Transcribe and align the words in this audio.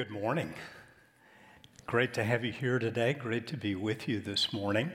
Good 0.00 0.10
morning. 0.10 0.54
Great 1.84 2.14
to 2.14 2.24
have 2.24 2.42
you 2.42 2.52
here 2.52 2.78
today. 2.78 3.12
Great 3.12 3.46
to 3.48 3.56
be 3.58 3.74
with 3.74 4.08
you 4.08 4.18
this 4.18 4.50
morning. 4.50 4.90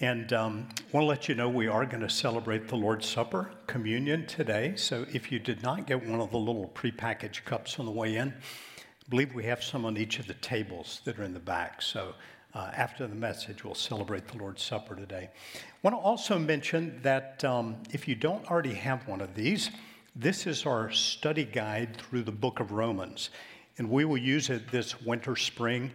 And 0.00 0.32
um, 0.32 0.68
want 0.90 1.04
to 1.04 1.06
let 1.06 1.28
you 1.28 1.36
know 1.36 1.48
we 1.48 1.68
are 1.68 1.86
going 1.86 2.00
to 2.00 2.10
celebrate 2.10 2.66
the 2.66 2.74
Lord's 2.74 3.08
Supper, 3.08 3.52
communion 3.68 4.26
today. 4.26 4.72
So 4.74 5.06
if 5.12 5.30
you 5.30 5.38
did 5.38 5.62
not 5.62 5.86
get 5.86 6.04
one 6.04 6.20
of 6.20 6.32
the 6.32 6.38
little 6.38 6.72
prepackaged 6.74 7.44
cups 7.44 7.78
on 7.78 7.86
the 7.86 7.92
way 7.92 8.16
in, 8.16 8.30
I 8.30 9.08
believe 9.08 9.32
we 9.32 9.44
have 9.44 9.62
some 9.62 9.84
on 9.84 9.96
each 9.96 10.18
of 10.18 10.26
the 10.26 10.34
tables 10.34 11.02
that 11.04 11.20
are 11.20 11.22
in 11.22 11.34
the 11.34 11.38
back. 11.38 11.80
So 11.80 12.12
uh, 12.52 12.72
after 12.74 13.06
the 13.06 13.14
message, 13.14 13.62
we'll 13.62 13.76
celebrate 13.76 14.26
the 14.26 14.38
Lord's 14.38 14.64
Supper 14.64 14.96
today. 14.96 15.30
I 15.54 15.58
want 15.84 15.94
to 15.94 16.00
also 16.00 16.36
mention 16.36 16.98
that 17.02 17.44
um, 17.44 17.76
if 17.92 18.08
you 18.08 18.16
don't 18.16 18.44
already 18.50 18.74
have 18.74 19.06
one 19.06 19.20
of 19.20 19.36
these, 19.36 19.70
this 20.16 20.48
is 20.48 20.66
our 20.66 20.90
study 20.90 21.44
guide 21.44 21.96
through 21.96 22.24
the 22.24 22.32
book 22.32 22.58
of 22.58 22.72
Romans. 22.72 23.30
And 23.78 23.88
we 23.90 24.04
will 24.04 24.18
use 24.18 24.50
it 24.50 24.70
this 24.70 25.00
winter, 25.00 25.36
spring, 25.36 25.92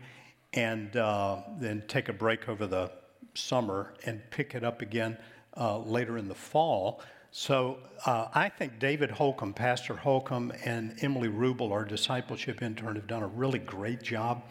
and 0.54 0.96
uh, 0.96 1.42
then 1.60 1.84
take 1.88 2.10
a 2.10 2.14
break 2.14 2.50
over 2.50 2.66
the 2.66 2.92
summer 3.34 3.94
and 4.06 4.22
pick 4.32 4.56
it 4.56 4.64
up 4.64 4.82
again 4.82 5.18
uh, 5.56 5.80
later 5.80 6.18
in 6.18 6.28
the 6.28 6.36
fall. 6.36 7.02
So 7.32 7.78
uh, 8.06 8.30
I 8.34 8.50
think 8.50 8.80
David 8.80 9.12
Holcomb, 9.12 9.54
Pastor 9.54 9.96
Holcomb, 9.96 10.52
and 10.66 10.96
Emily 11.02 11.30
Rubel, 11.30 11.72
our 11.72 11.86
discipleship 11.86 12.62
intern, 12.62 12.96
have 12.96 13.08
done 13.08 13.22
a 13.22 13.28
really 13.28 13.60
great 13.60 14.02
job 14.02 14.44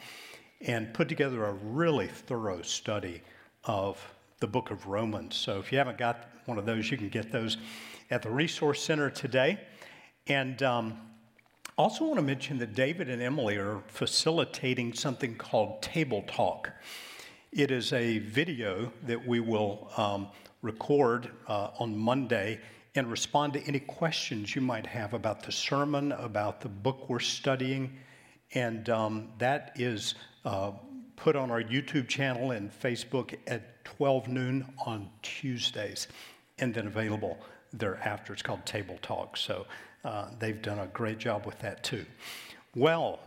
and 0.61 0.93
put 0.95 1.09
together 1.09 1.47
a 1.47 1.53
really 1.53 2.07
thorough 2.07 2.63
study 2.63 3.23
of 3.65 3.99
the 4.41 4.47
book 4.47 4.71
of 4.71 4.87
Romans. 4.87 5.35
So 5.35 5.59
if 5.59 5.73
you 5.73 5.79
haven't 5.79 5.99
got 5.99 6.29
one 6.45 6.59
of 6.59 6.67
those, 6.67 6.91
you 6.91 6.97
can 6.97 7.09
get 7.09 7.33
those 7.33 7.57
at 8.11 8.23
the 8.23 8.31
Resource 8.31 8.83
Center 8.83 9.11
today. 9.11 9.59
And 10.29 10.63
um, 10.63 10.99
also 11.79 12.05
want 12.05 12.17
to 12.17 12.23
mention 12.23 12.59
that 12.59 12.75
David 12.75 13.11
and 13.11 13.21
Emily 13.21 13.57
are 13.57 13.83
facilitating 13.89 14.95
something 14.95 15.35
called 15.35 15.83
Table 15.83 16.25
Talk. 16.27 16.71
It 17.53 17.71
is 17.71 17.93
a 17.93 18.19
video 18.21 18.93
that 19.05 19.27
we 19.27 19.41
will 19.41 19.91
um, 19.99 20.29
record 20.63 21.29
uh, 21.47 21.69
on 21.79 21.97
Monday 21.97 22.61
and 22.95 23.11
respond 23.11 23.53
to 23.53 23.63
any 23.65 23.81
questions 23.81 24.55
you 24.55 24.63
might 24.63 24.87
have 24.87 25.13
about 25.13 25.43
the 25.43 25.53
sermon, 25.53 26.13
about 26.13 26.63
the 26.63 26.69
book 26.71 27.11
we're 27.11 27.19
studying. 27.19 27.99
And 28.55 28.89
um, 28.89 29.29
that 29.37 29.73
is 29.77 30.15
uh, 30.47 30.73
put 31.17 31.37
on 31.37 31.51
our 31.51 31.63
YouTube 31.63 32.09
channel 32.09 32.53
and 32.53 32.71
Facebook 32.73 33.37
at 33.47 33.85
12 33.85 34.29
noon 34.29 34.67
on 34.87 35.11
Tuesdays, 35.21 36.09
and 36.59 36.73
then 36.73 36.87
available 36.87 37.39
thereafter. 37.75 38.33
It's 38.33 38.43
called 38.43 38.65
Table 38.65 38.99
Talk. 39.03 39.37
So 39.37 39.67
uh, 40.07 40.29
they've 40.39 40.63
done 40.63 40.79
a 40.79 40.87
great 40.87 41.19
job 41.19 41.45
with 41.45 41.59
that 41.59 41.83
too. 41.83 42.07
Well, 42.77 43.19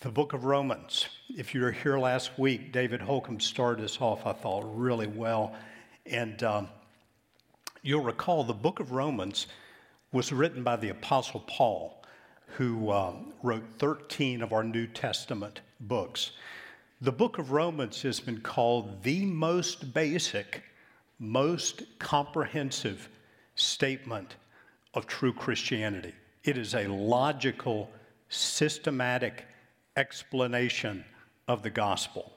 the 0.00 0.10
book 0.10 0.32
of 0.34 0.44
Romans. 0.44 1.08
If 1.36 1.52
you 1.52 1.62
were 1.62 1.72
here 1.72 1.98
last 1.98 2.38
week, 2.38 2.70
David 2.70 3.00
Holcomb 3.00 3.40
started 3.40 3.84
us 3.84 4.00
off, 4.00 4.24
I 4.24 4.32
thought, 4.32 4.62
really 4.72 5.08
well. 5.08 5.52
And 6.06 6.40
um, 6.44 6.68
you'll 7.82 8.04
recall 8.04 8.44
the 8.44 8.54
book 8.54 8.78
of 8.78 8.92
Romans 8.92 9.48
was 10.12 10.32
written 10.32 10.62
by 10.62 10.76
the 10.76 10.90
Apostle 10.90 11.42
Paul, 11.48 12.04
who 12.46 12.92
um, 12.92 13.32
wrote 13.42 13.64
13 13.78 14.40
of 14.40 14.52
our 14.52 14.62
New 14.62 14.86
Testament 14.86 15.62
books. 15.80 16.30
The 17.00 17.10
book 17.10 17.38
of 17.38 17.50
Romans 17.50 18.00
has 18.02 18.20
been 18.20 18.40
called 18.40 19.02
the 19.02 19.24
most 19.24 19.92
basic, 19.92 20.62
most 21.18 21.82
comprehensive 21.98 23.08
statement 23.56 24.36
of 24.94 25.08
true 25.08 25.32
Christianity. 25.32 26.14
It 26.44 26.56
is 26.56 26.74
a 26.74 26.86
logical, 26.86 27.90
systematic 28.28 29.44
explanation 29.96 31.04
of 31.48 31.62
the 31.62 31.70
gospel. 31.70 32.32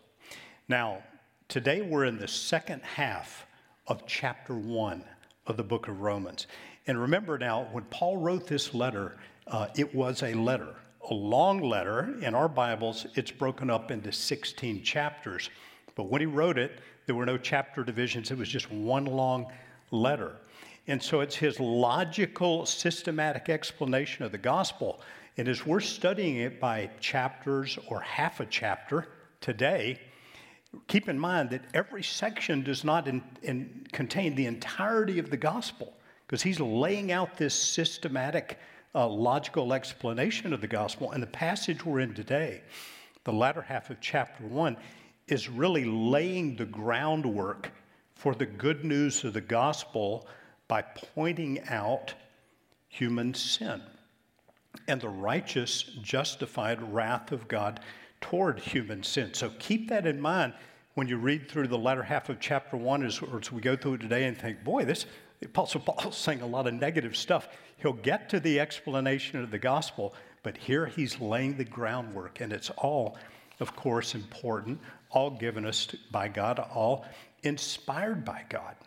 Now, 0.68 1.04
today 1.48 1.82
we're 1.82 2.06
in 2.06 2.18
the 2.18 2.28
second 2.28 2.82
half 2.82 3.46
of 3.88 4.08
chapter 4.08 4.56
one 4.56 5.04
of 5.46 5.58
the 5.58 5.64
book 5.64 5.88
of 5.88 6.02
Romans. 6.02 6.48
And 6.88 7.00
remember 7.00 7.38
now, 7.38 7.68
when 7.72 7.84
Paul 7.86 8.18
wrote 8.18 8.48
this 8.48 8.74
letter, 8.74 9.18
uh, 9.48 9.68
it 9.76 9.94
was 9.94 10.24
a 10.24 10.34
letter, 10.34 10.76
a 11.10 11.14
long 11.14 11.62
letter. 11.62 12.16
In 12.22 12.34
our 12.34 12.50
Bibles, 12.50 13.06
it's 13.16 13.32
broken 13.32 13.70
up 13.70 13.92
into 13.92 14.12
16 14.12 14.82
chapters. 14.82 15.50
But 15.96 16.10
when 16.10 16.22
he 16.22 16.28
wrote 16.28 16.58
it, 16.58 16.80
there 17.06 17.16
were 17.16 17.26
no 17.26 17.38
chapter 17.38 17.84
divisions, 17.84 18.32
it 18.32 18.38
was 18.38 18.50
just 18.50 18.72
one 18.72 19.06
long 19.06 19.52
letter. 19.92 20.38
And 20.92 21.02
so 21.02 21.22
it's 21.22 21.38
his 21.38 21.58
logical, 21.58 22.66
systematic 22.66 23.48
explanation 23.48 24.26
of 24.26 24.34
the 24.34 24.38
gospel. 24.38 25.00
And 25.38 25.48
as 25.48 25.66
we're 25.66 25.80
studying 25.80 26.36
it 26.36 26.60
by 26.60 26.90
chapters 27.00 27.80
or 27.88 28.02
half 28.02 28.42
a 28.42 28.46
chapter 28.46 29.08
today, 29.40 30.02
keep 30.90 31.08
in 31.08 31.18
mind 31.18 31.50
that 31.52 31.62
every 31.74 32.04
section 32.04 32.62
does 32.62 32.84
not 32.84 33.08
in, 33.08 33.24
in, 33.42 33.88
contain 33.94 34.36
the 34.36 34.48
entirety 34.48 35.18
of 35.18 35.30
the 35.30 35.38
gospel 35.38 35.94
because 36.28 36.42
he's 36.42 36.60
laying 36.60 37.14
out 37.14 37.38
this 37.38 37.54
systematic, 37.54 38.60
uh, 38.94 39.08
logical 39.08 39.72
explanation 39.72 40.52
of 40.52 40.60
the 40.60 40.68
gospel. 40.68 41.14
And 41.14 41.24
the 41.24 41.28
passage 41.28 41.86
we're 41.86 42.02
in 42.02 42.14
today, 42.14 42.64
the 43.24 43.32
latter 43.32 43.62
half 43.62 43.92
of 43.92 44.02
chapter 44.02 44.44
one, 44.44 44.76
is 45.30 45.48
really 45.48 45.86
laying 45.86 46.58
the 46.58 46.66
groundwork 46.66 47.72
for 48.14 48.36
the 48.36 48.46
good 48.46 48.84
news 48.84 49.24
of 49.24 49.32
the 49.32 49.40
gospel 49.40 50.28
by 50.72 50.82
pointing 50.82 51.60
out 51.68 52.14
human 52.88 53.34
sin 53.34 53.82
and 54.88 55.02
the 55.02 55.10
righteous, 55.10 55.84
justified 56.02 56.82
wrath 56.94 57.34
of 57.34 57.46
God 57.50 57.82
toward 58.22 58.58
human 58.58 59.04
sin. 59.04 59.34
So 59.34 59.52
keep 59.60 59.90
that 59.90 60.08
in 60.08 60.22
mind 60.22 60.54
when 60.94 61.10
you 61.10 61.18
read 61.18 61.50
through 61.50 61.68
the 61.68 61.78
latter 61.78 62.04
half 62.04 62.30
of 62.30 62.40
chapter 62.40 62.78
one 62.78 63.04
as, 63.04 63.20
as 63.38 63.52
we 63.52 63.60
go 63.60 63.76
through 63.76 63.96
it 63.96 63.98
today 63.98 64.24
and 64.24 64.38
think, 64.38 64.64
boy, 64.64 64.86
this 64.86 65.08
Apostle 65.44 65.82
Paul's 65.82 66.16
saying 66.16 66.42
a 66.42 66.48
lot 66.48 66.68
of 66.68 66.74
negative 66.74 67.18
stuff. 67.18 67.50
He'll 67.76 67.92
get 67.92 68.30
to 68.30 68.40
the 68.40 68.58
explanation 68.58 69.44
of 69.44 69.52
the 69.52 69.60
gospel, 69.60 70.14
but 70.42 70.56
here 70.56 70.86
he's 70.86 71.20
laying 71.20 71.58
the 71.58 71.66
groundwork, 71.66 72.40
and 72.40 72.54
it's 72.54 72.70
all, 72.78 73.18
of 73.60 73.76
course, 73.76 74.16
important, 74.16 74.80
all 75.10 75.32
given 75.32 75.66
us 75.66 75.88
by 76.12 76.30
God, 76.30 76.60
all 76.60 77.06
inspired 77.44 78.24
by 78.24 78.46
God. 78.48 78.78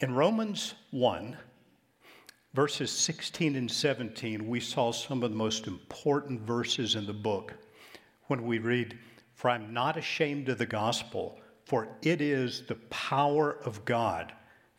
In 0.00 0.14
Romans 0.14 0.74
1, 0.92 1.36
verses 2.54 2.92
16 2.92 3.56
and 3.56 3.68
17, 3.68 4.46
we 4.46 4.60
saw 4.60 4.92
some 4.92 5.24
of 5.24 5.32
the 5.32 5.36
most 5.36 5.66
important 5.66 6.40
verses 6.42 6.94
in 6.94 7.04
the 7.04 7.12
book 7.12 7.52
when 8.28 8.44
we 8.44 8.60
read, 8.60 8.96
For 9.34 9.50
I'm 9.50 9.74
not 9.74 9.96
ashamed 9.96 10.50
of 10.50 10.58
the 10.58 10.66
gospel, 10.66 11.40
for 11.64 11.88
it 12.02 12.20
is 12.20 12.62
the 12.68 12.76
power 12.90 13.58
of 13.64 13.84
God 13.84 14.32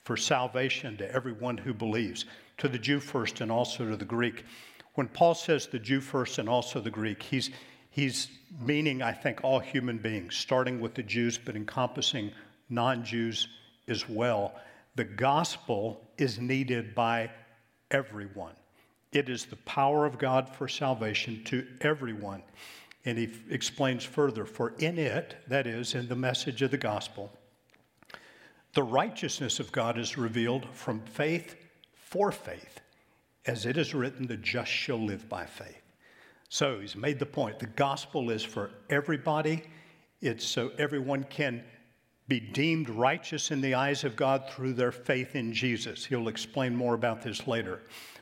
for 0.05 0.15
salvation 0.15 0.95
to 0.95 1.13
everyone 1.13 1.57
who 1.57 1.73
believes, 1.73 2.23
to 2.57 2.69
the 2.69 2.79
Jew 2.79 3.01
first 3.01 3.41
and 3.41 3.51
also 3.51 3.89
to 3.89 3.97
the 3.97 4.05
Greek. 4.05 4.45
When 4.93 5.09
Paul 5.09 5.35
says 5.35 5.67
the 5.67 5.79
Jew 5.79 5.99
first 5.99 6.37
and 6.37 6.47
also 6.47 6.79
the 6.79 6.89
Greek, 6.89 7.21
he's, 7.21 7.49
he's 7.89 8.29
meaning, 8.61 9.01
I 9.01 9.11
think, 9.11 9.43
all 9.43 9.59
human 9.59 9.97
beings, 9.97 10.37
starting 10.37 10.79
with 10.79 10.93
the 10.93 11.03
Jews, 11.03 11.37
but 11.37 11.57
encompassing 11.57 12.31
non 12.69 13.03
Jews 13.03 13.49
as 13.89 14.07
well 14.07 14.53
the 14.95 15.03
gospel 15.03 16.01
is 16.17 16.39
needed 16.39 16.93
by 16.93 17.29
everyone. 17.91 18.53
It 19.11 19.29
is 19.29 19.45
the 19.45 19.55
power 19.57 20.05
of 20.05 20.17
God 20.17 20.49
for 20.49 20.67
salvation 20.67 21.43
to 21.45 21.65
everyone. 21.81 22.43
And 23.05 23.17
he 23.17 23.25
f- 23.25 23.39
explains 23.49 24.03
further 24.03 24.45
for 24.45 24.73
in 24.79 24.99
it, 24.99 25.37
that 25.47 25.65
is, 25.65 25.95
in 25.95 26.07
the 26.07 26.15
message 26.15 26.61
of 26.61 26.71
the 26.71 26.77
gospel, 26.77 27.31
the 28.73 28.83
righteousness 28.83 29.59
of 29.59 29.71
God 29.71 29.97
is 29.97 30.17
revealed 30.17 30.67
from 30.73 30.99
faith 31.01 31.55
for 31.93 32.31
faith. 32.31 32.81
As 33.45 33.65
it 33.65 33.77
is 33.77 33.95
written, 33.95 34.27
the 34.27 34.37
just 34.37 34.69
shall 34.69 35.03
live 35.03 35.27
by 35.27 35.45
faith. 35.45 35.81
So 36.49 36.79
he's 36.79 36.95
made 36.95 37.19
the 37.19 37.25
point 37.25 37.59
the 37.59 37.67
gospel 37.67 38.29
is 38.29 38.43
for 38.43 38.71
everybody, 38.89 39.63
it's 40.21 40.45
so 40.45 40.71
everyone 40.77 41.23
can 41.23 41.63
be 42.29 42.39
deemed 42.39 42.89
righteous 42.89 43.49
in 43.49 43.59
the 43.59 43.73
eyes 43.73 44.03
of 44.03 44.15
God 44.15 44.47
through 44.49 44.73
their 44.73 44.91
faith 44.91 45.35
in 45.35 45.51
Jesus. 45.51 46.05
He'll 46.05 46.27
explain 46.27 46.75
more 46.75 46.93
about 46.93 47.23
this 47.23 47.47
later. 47.47 47.81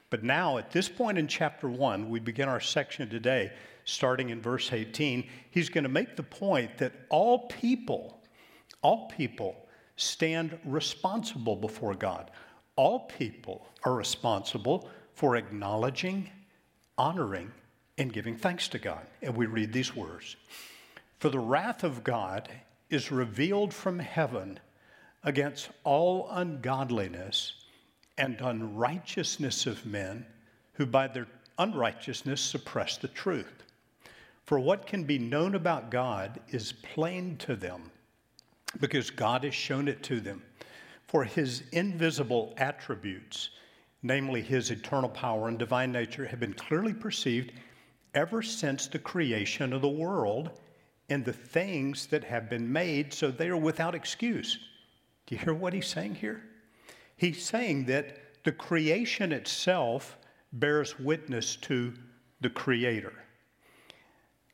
But 0.10 0.24
now, 0.24 0.58
at 0.58 0.72
this 0.72 0.88
point 0.88 1.18
in 1.18 1.28
chapter 1.28 1.68
1, 1.68 2.10
we 2.10 2.22
begin 2.22 2.48
our 2.48 2.62
section 2.62 3.10
today, 3.10 3.52
starting 3.84 4.30
in 4.30 4.42
verse 4.42 4.72
18. 4.72 5.28
He's 5.52 5.68
going 5.68 5.84
to 5.84 5.90
make 5.90 6.16
the 6.16 6.24
point 6.24 6.78
that 6.78 6.94
all 7.10 7.48
people, 7.48 8.22
all 8.82 9.10
people 9.10 9.68
stand 9.98 10.58
responsible 10.64 11.58
before 11.58 11.94
God. 11.94 12.32
All 12.78 13.02
people 13.02 13.68
are 13.84 13.96
responsible 13.96 14.90
for 15.16 15.36
acknowledging, 15.36 16.30
honoring, 16.98 17.52
and 17.98 18.14
giving 18.14 18.38
thanks 18.38 18.70
to 18.70 18.80
God. 18.80 19.06
And 19.22 19.36
we 19.36 19.48
read 19.48 19.74
these 19.74 19.94
words 19.94 20.38
For 21.20 21.28
the 21.28 21.40
wrath 21.40 21.84
of 21.84 22.06
God 22.06 22.48
is 22.90 23.12
revealed 23.12 23.74
from 23.74 24.00
heaven 24.00 24.60
against 25.24 25.70
all 25.84 26.28
ungodliness 26.32 27.54
and 28.18 28.40
unrighteousness 28.42 29.66
of 29.66 29.86
men 29.86 30.26
who 30.74 30.86
by 30.86 31.08
their 31.08 31.28
unrighteousness 31.58 32.42
suppress 32.42 32.98
the 32.98 33.08
truth. 33.08 33.64
For 34.46 34.60
what 34.60 34.88
can 34.88 35.04
be 35.04 35.20
known 35.20 35.56
about 35.56 35.92
God 35.92 36.40
is 36.50 36.72
plain 36.72 37.36
to 37.38 37.56
them, 37.56 37.92
because 38.80 39.10
God 39.10 39.44
has 39.44 39.54
shown 39.54 39.88
it 39.88 40.04
to 40.04 40.22
them. 40.22 40.42
For 41.08 41.24
his 41.24 41.64
invisible 41.72 42.54
attributes, 42.58 43.50
namely 44.04 44.42
his 44.42 44.72
eternal 44.72 45.10
power 45.10 45.48
and 45.48 45.58
divine 45.58 45.92
nature, 45.92 46.26
have 46.26 46.40
been 46.40 46.54
clearly 46.54 46.94
perceived 46.94 47.52
ever 48.14 48.42
since 48.42 48.88
the 48.88 49.00
creation 49.00 49.74
of 49.74 49.82
the 49.82 49.88
world 49.90 50.52
and 51.10 51.24
the 51.24 51.34
things 51.34 52.08
that 52.08 52.24
have 52.24 52.50
been 52.50 52.72
made, 52.72 53.14
so 53.14 53.32
they 53.32 53.48
are 53.48 53.58
without 53.58 53.96
excuse. 53.96 54.60
Do 55.26 55.36
you 55.36 55.42
hear 55.42 55.54
what 55.54 55.74
he's 55.74 55.88
saying 55.88 56.16
here? 56.16 56.44
He's 57.16 57.44
saying 57.44 57.86
that 57.86 58.18
the 58.44 58.52
creation 58.52 59.32
itself 59.32 60.18
bears 60.54 61.00
witness 61.00 61.56
to 61.58 61.94
the 62.42 62.50
Creator. 62.50 63.14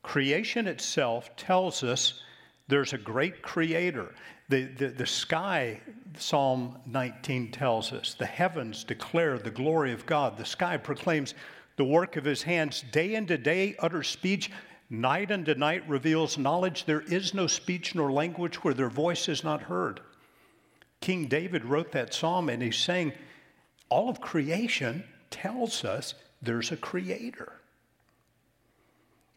Creation 0.02 0.66
itself 0.66 1.34
tells 1.36 1.82
us 1.82 2.22
there's 2.68 2.92
a 2.92 2.98
great 2.98 3.42
Creator. 3.42 4.14
The, 4.48 4.64
the, 4.64 4.88
the 4.88 5.06
sky, 5.06 5.80
Psalm 6.18 6.78
19 6.86 7.50
tells 7.52 7.92
us, 7.92 8.14
the 8.14 8.26
heavens 8.26 8.84
declare 8.84 9.38
the 9.38 9.50
glory 9.50 9.92
of 9.92 10.06
God. 10.06 10.36
The 10.36 10.44
sky 10.44 10.76
proclaims 10.76 11.34
the 11.76 11.84
work 11.84 12.16
of 12.16 12.24
his 12.24 12.42
hands. 12.42 12.84
Day 12.92 13.16
unto 13.16 13.36
day 13.36 13.76
utter 13.78 14.02
speech. 14.02 14.50
Night 15.00 15.30
unto 15.30 15.54
night 15.54 15.88
reveals 15.88 16.38
knowledge. 16.38 16.84
There 16.84 17.00
is 17.02 17.34
no 17.34 17.46
speech 17.46 17.94
nor 17.94 18.12
language 18.12 18.62
where 18.62 18.74
their 18.74 18.90
voice 18.90 19.28
is 19.28 19.42
not 19.42 19.62
heard. 19.62 20.00
King 21.00 21.26
David 21.26 21.64
wrote 21.64 21.92
that 21.92 22.14
psalm 22.14 22.48
and 22.48 22.62
he's 22.62 22.76
saying, 22.76 23.12
all 23.88 24.08
of 24.08 24.20
creation 24.20 25.04
tells 25.30 25.84
us 25.84 26.14
there's 26.42 26.72
a 26.72 26.76
creator. 26.76 27.52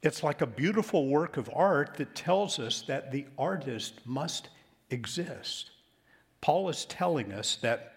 It's 0.03 0.23
like 0.23 0.41
a 0.41 0.47
beautiful 0.47 1.07
work 1.07 1.37
of 1.37 1.49
art 1.53 1.95
that 1.97 2.15
tells 2.15 2.59
us 2.59 2.83
that 2.87 3.11
the 3.11 3.25
artist 3.37 3.99
must 4.05 4.49
exist. 4.89 5.71
Paul 6.39 6.69
is 6.69 6.85
telling 6.85 7.33
us 7.33 7.57
that 7.61 7.93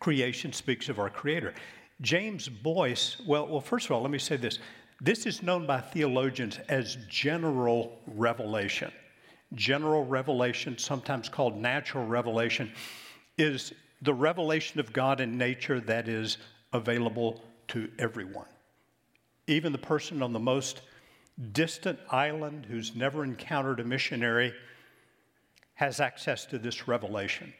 creation 0.00 0.52
speaks 0.52 0.88
of 0.88 0.98
our 0.98 1.10
creator. 1.10 1.54
James 2.00 2.48
Boice, 2.48 3.16
well, 3.26 3.46
well, 3.46 3.60
first 3.60 3.86
of 3.86 3.92
all, 3.92 4.02
let 4.02 4.10
me 4.10 4.18
say 4.18 4.36
this. 4.36 4.58
This 5.00 5.26
is 5.26 5.42
known 5.42 5.66
by 5.66 5.80
theologians 5.80 6.58
as 6.68 6.96
general 7.08 8.00
revelation. 8.06 8.90
General 9.54 10.04
revelation, 10.04 10.76
sometimes 10.76 11.28
called 11.28 11.56
natural 11.56 12.04
revelation, 12.04 12.72
is 13.36 13.72
the 14.02 14.12
revelation 14.12 14.80
of 14.80 14.92
God 14.92 15.20
in 15.20 15.38
nature 15.38 15.80
that 15.80 16.08
is 16.08 16.38
available 16.72 17.40
to 17.68 17.88
everyone. 17.98 18.46
Even 19.46 19.72
the 19.72 19.78
person 19.78 20.22
on 20.22 20.32
the 20.32 20.38
most 20.38 20.82
distant 21.52 21.98
island 22.10 22.66
who's 22.66 22.96
never 22.96 23.22
encountered 23.22 23.80
a 23.80 23.84
missionary 23.84 24.52
has 25.74 26.00
access 26.00 26.44
to 26.46 26.58
this 26.58 26.88
revelation, 26.88 27.54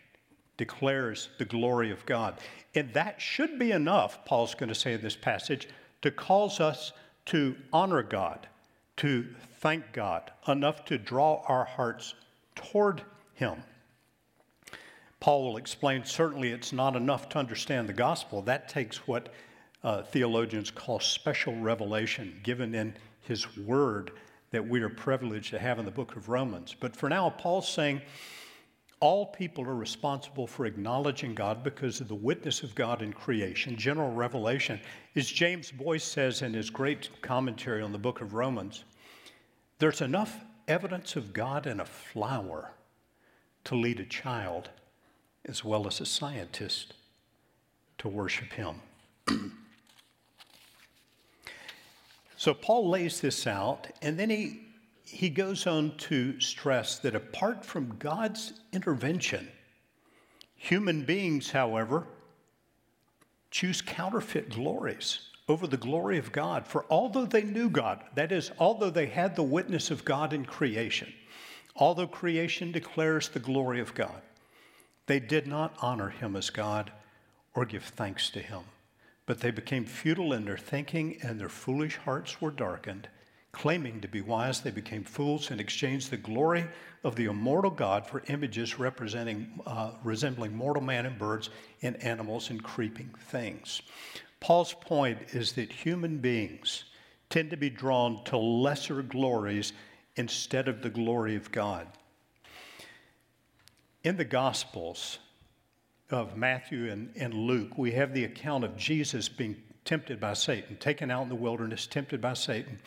declares 0.57 1.29
the 1.39 1.45
glory 1.45 1.93
of 1.93 2.05
God. 2.05 2.41
And 2.75 2.93
that 2.95 3.21
should 3.21 3.61
be 3.61 3.71
enough, 3.71 4.25
Paul's 4.25 4.57
going 4.57 4.69
to 4.69 4.75
say 4.75 4.95
in 4.95 5.01
this 5.01 5.17
passage, 5.17 5.69
to 6.03 6.11
cause 6.11 6.59
us 6.59 6.93
to 7.29 7.55
honor 7.73 8.03
God, 8.03 8.47
to 8.97 9.27
thank 9.61 9.93
God, 9.93 10.31
enough 10.47 10.85
to 10.87 10.99
draw 10.99 11.43
our 11.47 11.65
hearts 11.65 12.15
toward 12.55 13.03
Him. 13.35 13.63
Paul 15.21 15.45
will 15.45 15.57
explain 15.57 16.05
certainly 16.05 16.53
it's 16.53 16.73
not 16.73 16.97
enough 16.97 17.29
to 17.31 17.39
understand 17.39 17.89
the 17.89 17.93
gospel. 17.93 18.41
That 18.43 18.69
takes 18.69 19.07
what 19.07 19.29
uh, 19.85 20.03
theologians 20.03 20.71
call 20.71 21.01
special 21.01 21.55
revelation 21.57 22.41
given 22.43 22.75
in 22.75 22.95
his 23.21 23.57
word 23.59 24.13
that 24.51 24.67
we 24.67 24.81
are 24.81 24.89
privileged 24.89 25.51
to 25.51 25.59
have 25.59 25.79
in 25.79 25.85
the 25.85 25.91
book 25.91 26.17
of 26.17 26.29
Romans. 26.29 26.75
But 26.79 26.97
for 26.97 27.09
now, 27.09 27.29
Paul's 27.31 27.69
saying 27.69 28.01
all 29.01 29.27
people 29.27 29.65
are 29.65 29.75
responsible 29.75 30.47
for 30.47 30.67
acknowledging 30.67 31.35
God 31.35 31.63
because 31.63 32.01
of 32.01 32.09
the 32.09 32.15
witness 32.15 32.63
of 32.63 32.75
God 32.75 33.03
in 33.03 33.13
creation, 33.13 33.77
general 33.77 34.13
revelation. 34.13 34.81
As 35.15 35.29
James 35.29 35.71
Boice 35.71 36.05
says 36.05 36.43
in 36.43 36.53
his 36.55 36.71
great 36.71 37.09
commentary 37.23 37.83
on 37.83 37.93
the 37.93 37.99
book 37.99 38.21
of 38.21 38.35
Romans, 38.35 38.85
there's 39.79 40.01
enough 40.01 40.45
evidence 40.67 41.17
of 41.17 41.33
God 41.33 41.67
in 41.67 41.81
a 41.81 41.85
flower 41.85 42.73
to 43.65 43.75
lead 43.75 44.01
a 44.01 44.05
child 44.05 44.71
as 45.45 45.65
well 45.65 45.87
as 45.87 46.01
a 46.01 46.07
scientist 46.07 46.95
to 47.99 48.09
worship 48.09 48.53
him. 48.53 48.81
So 52.39 52.55
Paul 52.55 52.89
lays 52.89 53.21
this 53.21 53.49
out, 53.49 53.89
and 54.01 54.17
then 54.17 54.31
he, 54.31 54.68
he 55.11 55.31
goes 55.31 55.67
on 55.67 55.97
to 55.97 56.39
stress 56.41 56.99
that 56.99 57.15
apart 57.15 57.65
from 57.65 57.97
God's 57.99 58.53
intervention, 58.73 59.49
human 60.55 61.05
beings, 61.05 61.51
however, 61.51 62.07
choose 63.51 63.81
counterfeit 63.81 64.51
glories 64.51 65.21
over 65.49 65.67
the 65.67 65.77
glory 65.77 66.19
of 66.19 66.33
God. 66.33 66.67
For 66.67 66.85
although 66.91 67.25
they 67.25 67.43
knew 67.43 67.71
God, 67.71 68.05
that 68.15 68.33
is, 68.33 68.51
although 68.59 68.91
they 68.91 69.07
had 69.07 69.35
the 69.35 69.43
witness 69.43 69.91
of 69.91 70.05
God 70.05 70.33
in 70.33 70.45
creation, 70.45 71.13
although 71.75 72.07
creation 72.07 72.71
declares 72.71 73.29
the 73.29 73.41
glory 73.41 73.81
of 73.81 73.95
God, 73.95 74.21
they 75.07 75.21
did 75.21 75.47
not 75.47 75.75
honor 75.81 76.11
him 76.11 76.37
as 76.37 76.51
God 76.51 76.93
or 77.55 77.65
give 77.65 77.85
thanks 77.85 78.29
to 78.31 78.41
him. 78.41 78.61
But 79.25 79.41
they 79.41 79.51
became 79.51 79.85
futile 79.85 80.33
in 80.33 80.45
their 80.45 80.59
thinking, 80.59 81.19
and 81.23 81.41
their 81.41 81.49
foolish 81.49 81.97
hearts 81.97 82.41
were 82.41 82.51
darkened. 82.51 83.09
Claiming 83.59 84.01
to 84.01 84.09
be 84.09 84.21
wise, 84.21 84.61
they 84.61 84.71
became 84.71 85.03
fools 85.03 85.51
and 85.51 85.61
exchanged 85.61 86.11
the 86.11 86.17
glory 86.17 86.65
of 87.03 87.17
the 87.17 87.25
immortal 87.25 87.73
God 87.73 88.07
for 88.07 88.23
images 88.29 88.79
representing, 88.79 89.61
uh, 89.67 89.91
resembling 90.05 90.55
mortal 90.55 90.83
man 90.83 91.07
and 91.07 91.19
birds 91.19 91.51
and 91.83 92.01
animals 92.03 92.51
and 92.51 92.63
creeping 92.63 93.11
things. 93.19 93.83
Paul's 94.39 94.75
point 94.75 95.19
is 95.33 95.53
that 95.55 95.73
human 95.73 96.19
beings 96.19 96.85
tend 97.31 97.51
to 97.51 97.57
be 97.57 97.69
drawn 97.69 98.23
to 98.27 98.39
lesser 98.39 99.03
glories 99.03 99.73
instead 100.15 100.69
of 100.69 100.81
the 100.81 100.91
glory 100.91 101.35
of 101.35 101.51
God. 101.51 101.89
In 104.05 104.17
the 104.17 104.25
Gospels, 104.25 105.19
of 106.11 106.37
Matthew 106.37 106.91
and, 106.91 107.11
and 107.17 107.35
Luke, 107.35 107.77
we 107.77 107.93
have 107.93 108.15
the 108.15 108.25
account 108.25 108.65
of 108.65 108.77
Jesus 108.77 109.29
being 109.29 109.57
tempted 109.89 110.21
by 110.21 110.35
Satan, 110.35 110.77
taken 110.77 111.11
out 111.11 111.23
in 111.23 111.31
the 111.31 111.35
wilderness, 111.35 111.87
tempted 111.87 112.21
by 112.21 112.35
Satan. 112.35 112.79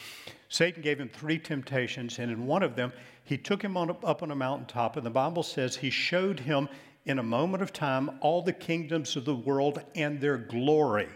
Satan 0.49 0.83
gave 0.83 0.99
him 0.99 1.09
three 1.09 1.39
temptations, 1.39 2.19
and 2.19 2.31
in 2.31 2.45
one 2.45 2.61
of 2.61 2.75
them, 2.75 2.93
he 3.23 3.39
took 3.39 3.63
him 3.63 3.75
on, 3.75 3.89
up 4.03 4.21
on 4.21 4.29
a 4.29 4.35
mountaintop, 4.35 4.97
and 4.97 5.05
the 5.05 5.09
Bible 5.09 5.41
says 5.41 5.75
he 5.75 5.89
showed 5.89 6.39
him 6.39 6.69
in 7.05 7.17
a 7.17 7.23
moment 7.23 7.63
of 7.63 7.73
time 7.73 8.19
all 8.21 8.43
the 8.43 8.53
kingdoms 8.53 9.15
of 9.15 9.25
the 9.25 9.33
world 9.33 9.81
and 9.95 10.21
their 10.21 10.37
glory. 10.37 11.09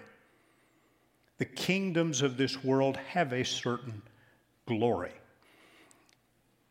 The 1.37 1.45
kingdoms 1.45 2.23
of 2.23 2.35
this 2.35 2.63
world 2.63 2.97
have 2.97 3.31
a 3.31 3.45
certain 3.45 4.01
glory. 4.65 5.13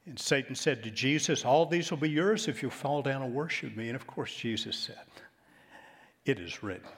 And 0.06 0.18
Satan 0.18 0.56
said 0.56 0.82
to 0.82 0.90
Jesus, 0.90 1.44
All 1.44 1.66
these 1.66 1.92
will 1.92 1.98
be 1.98 2.10
yours 2.10 2.48
if 2.48 2.64
you 2.64 2.68
fall 2.68 3.00
down 3.00 3.22
and 3.22 3.32
worship 3.32 3.76
me. 3.76 3.86
And 3.86 3.94
of 3.94 4.08
course, 4.08 4.34
Jesus 4.34 4.76
said, 4.76 5.06
It 6.24 6.40
is 6.40 6.64
written, 6.64 6.88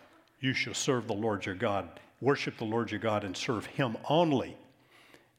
You 0.40 0.54
shall 0.54 0.72
serve 0.72 1.08
the 1.08 1.12
Lord 1.12 1.44
your 1.44 1.54
God, 1.54 2.00
worship 2.20 2.56
the 2.58 2.64
Lord 2.64 2.90
your 2.90 3.00
God, 3.00 3.24
and 3.24 3.36
serve 3.36 3.66
him 3.66 3.96
only. 4.08 4.56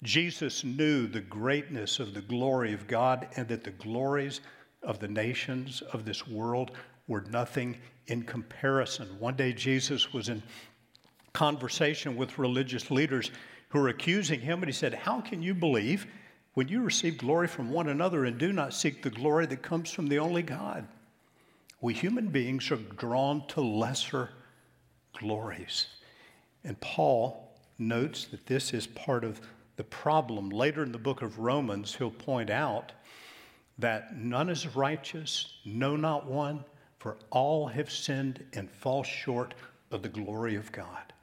Jesus 0.04 0.64
knew 0.64 1.08
the 1.08 1.22
greatness 1.22 2.00
of 2.00 2.14
the 2.14 2.22
glory 2.22 2.74
of 2.74 2.88
God 2.88 3.28
and 3.36 3.48
that 3.48 3.64
the 3.64 3.72
glories 3.72 4.42
of 4.84 5.00
the 5.00 5.08
nations 5.08 5.82
of 5.94 6.06
this 6.06 6.28
world 6.28 6.72
were 7.08 7.26
nothing 7.30 7.78
in 8.08 8.24
comparison. 8.24 9.08
One 9.20 9.36
day, 9.36 9.54
Jesus 9.54 10.14
was 10.14 10.30
in 10.30 10.44
conversation 11.34 12.16
with 12.16 12.38
religious 12.38 12.92
leaders 12.92 13.32
who 13.70 13.80
were 13.80 13.90
accusing 13.90 14.40
him, 14.40 14.60
and 14.60 14.68
he 14.68 14.74
said, 14.74 14.94
How 14.94 15.22
can 15.22 15.42
you 15.42 15.54
believe? 15.54 16.08
when 16.58 16.68
you 16.68 16.82
receive 16.82 17.20
glory 17.20 17.48
from 17.48 17.70
one 17.70 17.88
another 17.88 18.26
and 18.26 18.40
do 18.40 18.52
not 18.52 18.74
seek 18.74 19.04
the 19.04 19.12
glory 19.12 19.46
that 19.46 19.62
comes 19.62 19.92
from 19.92 20.08
the 20.08 20.18
only 20.18 20.42
God. 20.42 20.88
We 21.82 21.94
human 21.94 22.30
beings 22.30 22.72
are 22.72 22.78
drawn 22.78 23.46
to 23.50 23.62
lesser 23.62 24.32
glories. 25.20 25.86
And 26.68 26.80
Paul 26.82 27.56
notes 27.80 28.26
that 28.26 28.46
this 28.46 28.74
is 28.74 28.86
part 28.88 29.24
of 29.24 29.40
the 29.78 29.86
problem. 29.86 30.50
Later 30.50 30.84
in 30.84 30.92
the 30.92 30.98
book 30.98 31.22
of 31.22 31.40
Romans, 31.40 31.96
he'll 31.96 32.12
point 32.12 32.50
out 32.50 32.92
that 33.80 34.18
none 34.18 34.50
is 34.50 34.76
righteous, 34.76 35.54
no, 35.64 35.96
not 35.96 36.28
one, 36.28 36.66
for 37.00 37.18
all 37.30 37.68
have 37.68 37.90
sinned 37.90 38.44
and 38.54 38.70
fall 38.70 39.02
short 39.02 39.54
of 39.92 40.02
the 40.02 40.10
glory 40.10 40.56
of 40.56 40.70
God. 40.74 41.14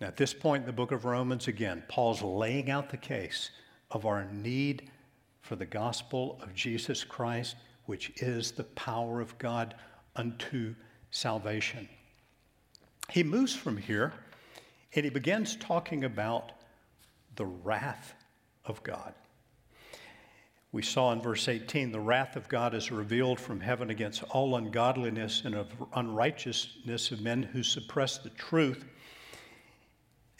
Now, 0.00 0.06
at 0.06 0.16
this 0.16 0.32
point 0.32 0.62
in 0.62 0.66
the 0.66 0.72
book 0.72 0.92
of 0.92 1.04
Romans, 1.06 1.48
again, 1.48 1.82
Paul's 1.88 2.22
laying 2.22 2.70
out 2.70 2.88
the 2.88 2.96
case 2.96 3.50
of 3.90 4.06
our 4.06 4.26
need 4.26 4.90
for 5.40 5.56
the 5.56 5.66
gospel 5.66 6.38
of 6.40 6.54
Jesus 6.54 7.02
Christ, 7.02 7.56
which 7.86 8.12
is 8.22 8.52
the 8.52 8.64
power 8.64 9.20
of 9.20 9.36
God 9.38 9.74
unto 10.14 10.76
salvation. 11.10 11.88
He 13.10 13.24
moves 13.24 13.56
from 13.56 13.76
here 13.76 14.12
and 14.94 15.04
he 15.04 15.10
begins 15.10 15.56
talking 15.56 16.04
about 16.04 16.52
the 17.36 17.46
wrath 17.46 18.14
of 18.64 18.82
God. 18.82 19.14
We 20.70 20.82
saw 20.82 21.12
in 21.12 21.20
verse 21.20 21.48
18 21.48 21.92
the 21.92 22.00
wrath 22.00 22.36
of 22.36 22.48
God 22.48 22.74
is 22.74 22.90
revealed 22.90 23.38
from 23.38 23.60
heaven 23.60 23.90
against 23.90 24.22
all 24.24 24.56
ungodliness 24.56 25.42
and 25.44 25.54
of 25.54 25.68
unrighteousness 25.94 27.10
of 27.10 27.20
men 27.20 27.42
who 27.42 27.62
suppress 27.62 28.18
the 28.18 28.30
truth. 28.30 28.84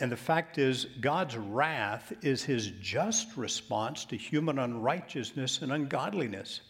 And 0.00 0.11
the 0.11 0.16
fact 0.16 0.56
is, 0.56 0.87
God's 1.00 1.37
wrath 1.37 2.12
is 2.23 2.42
his 2.42 2.73
just 2.80 3.37
response 3.37 4.06
to 4.06 4.16
human 4.16 4.59
unrighteousness 4.59 5.61
and 5.61 5.71
ungodliness. 5.71 6.62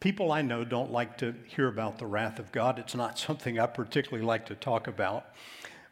People 0.00 0.32
I 0.32 0.42
know 0.42 0.64
don't 0.64 0.90
like 0.90 1.18
to 1.18 1.34
hear 1.46 1.68
about 1.68 1.98
the 1.98 2.06
wrath 2.06 2.38
of 2.40 2.50
God. 2.52 2.78
It's 2.78 2.94
not 2.94 3.18
something 3.18 3.60
I 3.60 3.66
particularly 3.66 4.24
like 4.24 4.46
to 4.46 4.54
talk 4.56 4.88
about. 4.88 5.26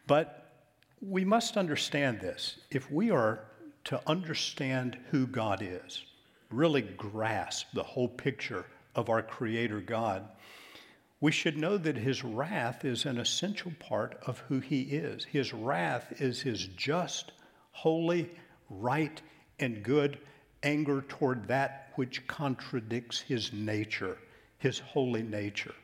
But 0.09 0.46
we 1.01 1.25
must 1.25 1.57
understand 1.57 2.21
this. 2.21 2.57
If 2.71 2.91
we 2.91 3.11
are 3.11 3.41
to 3.85 4.01
understand 4.07 4.99
who 5.11 5.27
God 5.27 5.61
is, 5.63 6.03
really 6.51 6.83
grasp 6.83 7.69
the 7.75 7.83
whole 7.83 8.09
picture 8.09 8.65
of 8.95 9.09
our 9.09 9.23
Creator 9.23 9.81
God, 9.81 10.29
we 11.21 11.33
should 11.33 11.57
know 11.57 11.79
that 11.79 11.97
His 11.97 12.25
wrath 12.25 12.85
is 12.85 13.05
an 13.05 13.19
essential 13.19 13.73
part 13.79 14.19
of 14.27 14.39
who 14.41 14.61
He 14.61 14.83
is. 14.83 15.25
His 15.25 15.53
wrath 15.53 16.21
is 16.21 16.41
His 16.41 16.67
just, 16.77 17.33
holy, 17.73 18.31
right, 18.69 19.21
and 19.59 19.83
good 19.83 20.19
anger 20.63 21.05
toward 21.09 21.49
that 21.49 21.93
which 21.95 22.27
contradicts 22.27 23.21
His 23.21 23.53
nature, 23.53 24.19
His 24.59 24.79
holy 24.79 25.23
nature. 25.23 25.75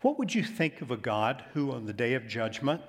What 0.00 0.18
would 0.18 0.34
you 0.34 0.44
think 0.44 0.80
of 0.80 0.90
a 0.90 0.96
God 0.96 1.44
who, 1.54 1.72
on 1.72 1.86
the 1.86 1.92
day 1.92 2.14
of 2.14 2.28
judgment, 2.28 2.82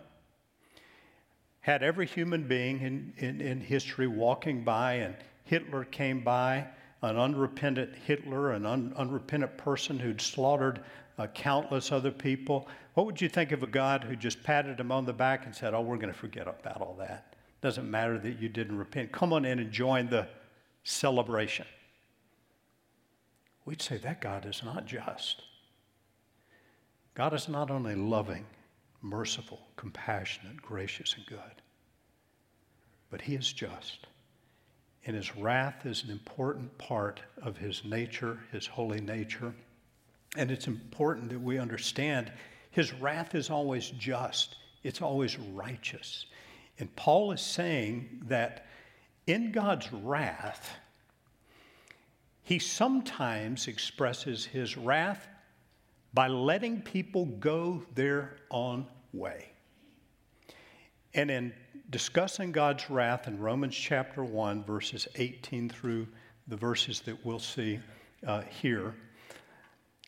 had 1.69 1.83
every 1.83 2.07
human 2.07 2.47
being 2.47 2.81
in, 2.81 3.13
in, 3.17 3.39
in 3.41 3.61
history 3.61 4.07
walking 4.07 4.63
by, 4.63 4.93
and 4.93 5.15
Hitler 5.43 5.83
came 5.83 6.23
by, 6.23 6.65
an 7.03 7.15
unrepentant 7.15 7.95
Hitler, 7.95 8.53
an 8.53 8.65
un, 8.65 8.91
unrepentant 8.97 9.55
person 9.55 9.99
who'd 9.99 10.19
slaughtered 10.19 10.81
uh, 11.19 11.27
countless 11.27 11.91
other 11.91 12.09
people. 12.09 12.67
What 12.95 13.05
would 13.05 13.21
you 13.21 13.29
think 13.29 13.51
of 13.51 13.61
a 13.61 13.67
God 13.67 14.03
who 14.03 14.15
just 14.15 14.41
patted 14.41 14.79
him 14.79 14.91
on 14.91 15.05
the 15.05 15.13
back 15.13 15.45
and 15.45 15.53
said, 15.55 15.75
Oh, 15.75 15.81
we're 15.81 15.97
going 15.97 16.11
to 16.11 16.19
forget 16.19 16.47
about 16.47 16.81
all 16.81 16.95
that? 16.97 17.35
Doesn't 17.61 17.89
matter 17.89 18.17
that 18.17 18.39
you 18.39 18.49
didn't 18.49 18.77
repent. 18.77 19.11
Come 19.11 19.31
on 19.31 19.45
in 19.45 19.59
and 19.59 19.71
join 19.71 20.09
the 20.09 20.27
celebration. 20.83 21.67
We'd 23.65 23.81
say 23.81 23.97
that 23.97 24.21
God 24.21 24.47
is 24.47 24.63
not 24.65 24.87
just. 24.87 25.43
God 27.13 27.35
is 27.35 27.47
not 27.47 27.69
only 27.69 27.93
loving, 27.93 28.47
merciful, 29.01 29.61
compassionate, 29.75 30.61
gracious, 30.61 31.15
and 31.15 31.25
good. 31.25 31.61
But 33.09 33.21
he 33.21 33.35
is 33.35 33.51
just. 33.51 34.07
And 35.05 35.15
his 35.15 35.35
wrath 35.35 35.85
is 35.85 36.03
an 36.03 36.11
important 36.11 36.77
part 36.77 37.21
of 37.41 37.57
his 37.57 37.83
nature, 37.85 38.39
his 38.51 38.67
holy 38.67 39.01
nature. 39.01 39.53
And 40.37 40.51
it's 40.51 40.67
important 40.67 41.29
that 41.29 41.41
we 41.41 41.57
understand 41.57 42.31
his 42.71 42.93
wrath 42.93 43.33
is 43.33 43.49
always 43.49 43.89
just, 43.91 44.57
it's 44.83 45.01
always 45.01 45.39
righteous. 45.39 46.25
And 46.77 46.95
Paul 46.95 47.31
is 47.31 47.41
saying 47.41 48.23
that 48.27 48.67
in 49.25 49.51
God's 49.51 49.91
wrath, 49.91 50.75
he 52.43 52.59
sometimes 52.59 53.67
expresses 53.67 54.45
his 54.45 54.77
wrath 54.77 55.27
by 56.13 56.27
letting 56.27 56.81
people 56.81 57.25
go 57.25 57.83
their 57.93 58.37
own 58.51 58.87
way. 59.13 59.49
And 61.13 61.29
in 61.29 61.53
discussing 61.89 62.51
God's 62.51 62.89
wrath 62.89 63.27
in 63.27 63.39
Romans 63.39 63.75
chapter 63.75 64.23
1, 64.23 64.63
verses 64.63 65.07
18 65.15 65.69
through 65.69 66.07
the 66.47 66.55
verses 66.55 67.01
that 67.01 67.23
we'll 67.25 67.39
see 67.39 67.79
uh, 68.25 68.41
here, 68.41 68.95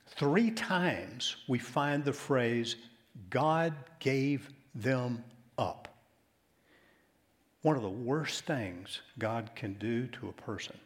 three 0.08 0.52
times 0.52 1.38
we 1.48 1.60
find 1.60 2.04
the 2.04 2.14
phrase, 2.14 2.76
God 3.30 3.74
gave 4.00 4.50
them 4.76 5.24
up. 5.58 5.88
One 7.62 7.76
of 7.76 7.84
the 7.84 7.90
worst 7.90 8.46
things 8.46 9.02
God 9.20 9.52
can 9.56 9.74
do 9.74 10.08
to 10.08 10.30
a 10.30 10.34
person 10.34 10.78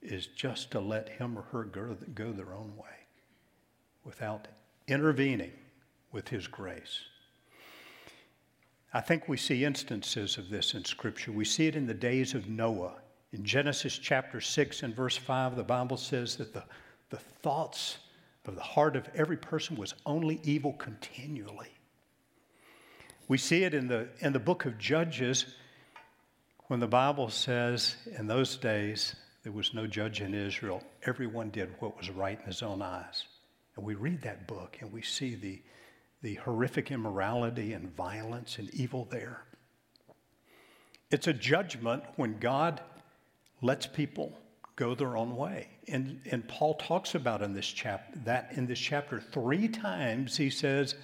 is 0.00 0.26
just 0.26 0.70
to 0.72 0.80
let 0.80 1.08
him 1.08 1.36
or 1.36 1.42
her 1.42 1.64
go, 1.64 1.96
go 2.14 2.32
their 2.32 2.54
own 2.54 2.72
way 2.76 3.01
without 4.04 4.48
intervening 4.88 5.52
with 6.12 6.28
His 6.28 6.46
grace. 6.46 7.00
I 8.94 9.00
think 9.00 9.28
we 9.28 9.36
see 9.36 9.64
instances 9.64 10.36
of 10.36 10.50
this 10.50 10.74
in 10.74 10.84
Scripture. 10.84 11.32
We 11.32 11.44
see 11.44 11.66
it 11.66 11.76
in 11.76 11.86
the 11.86 11.94
days 11.94 12.34
of 12.34 12.48
Noah. 12.48 12.94
In 13.32 13.44
Genesis 13.44 13.96
chapter 13.96 14.40
6 14.40 14.82
and 14.82 14.94
verse 14.94 15.16
5, 15.16 15.56
the 15.56 15.62
Bible 15.62 15.96
says 15.96 16.36
that 16.36 16.52
the, 16.52 16.62
the 17.08 17.16
thoughts 17.16 17.98
of 18.44 18.54
the 18.54 18.62
heart 18.62 18.96
of 18.96 19.08
every 19.14 19.36
person 19.36 19.76
was 19.76 19.94
only 20.04 20.40
evil 20.44 20.74
continually. 20.74 21.70
We 23.28 23.38
see 23.38 23.64
it 23.64 23.72
in 23.72 23.88
the, 23.88 24.08
in 24.20 24.34
the 24.34 24.38
book 24.38 24.66
of 24.66 24.76
Judges 24.76 25.46
when 26.66 26.80
the 26.80 26.86
Bible 26.86 27.30
says, 27.30 27.96
in 28.18 28.26
those 28.26 28.56
days, 28.56 29.14
there 29.42 29.52
was 29.52 29.74
no 29.74 29.86
judge 29.86 30.20
in 30.20 30.34
Israel. 30.34 30.82
Everyone 31.06 31.50
did 31.50 31.74
what 31.78 31.96
was 31.96 32.10
right 32.10 32.38
in 32.38 32.46
his 32.46 32.62
own 32.62 32.82
eyes. 32.82 33.24
And 33.76 33.84
we 33.84 33.94
read 33.94 34.22
that 34.22 34.46
book 34.46 34.78
and 34.80 34.92
we 34.92 35.02
see 35.02 35.34
the, 35.34 35.62
the 36.22 36.34
horrific 36.36 36.90
immorality 36.90 37.72
and 37.72 37.94
violence 37.94 38.58
and 38.58 38.72
evil 38.74 39.08
there. 39.10 39.44
It's 41.10 41.26
a 41.26 41.32
judgment 41.32 42.04
when 42.16 42.38
God 42.38 42.80
lets 43.60 43.86
people 43.86 44.38
go 44.76 44.94
their 44.94 45.16
own 45.16 45.36
way. 45.36 45.68
And, 45.88 46.20
and 46.30 46.46
Paul 46.48 46.74
talks 46.74 47.14
about 47.14 47.42
in 47.42 47.52
this 47.52 47.66
chap, 47.66 48.08
that 48.24 48.52
in 48.52 48.66
this 48.66 48.78
chapter 48.78 49.20
three 49.20 49.68
times 49.68 50.36
he 50.36 50.50
says, 50.50 50.94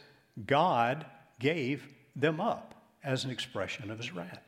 God 0.46 1.04
gave 1.38 1.87
them 2.16 2.40
up 2.40 2.75
as 3.04 3.25
an 3.25 3.30
expression 3.30 3.90
of 3.90 3.98
his 3.98 4.12
wrath. 4.12 4.42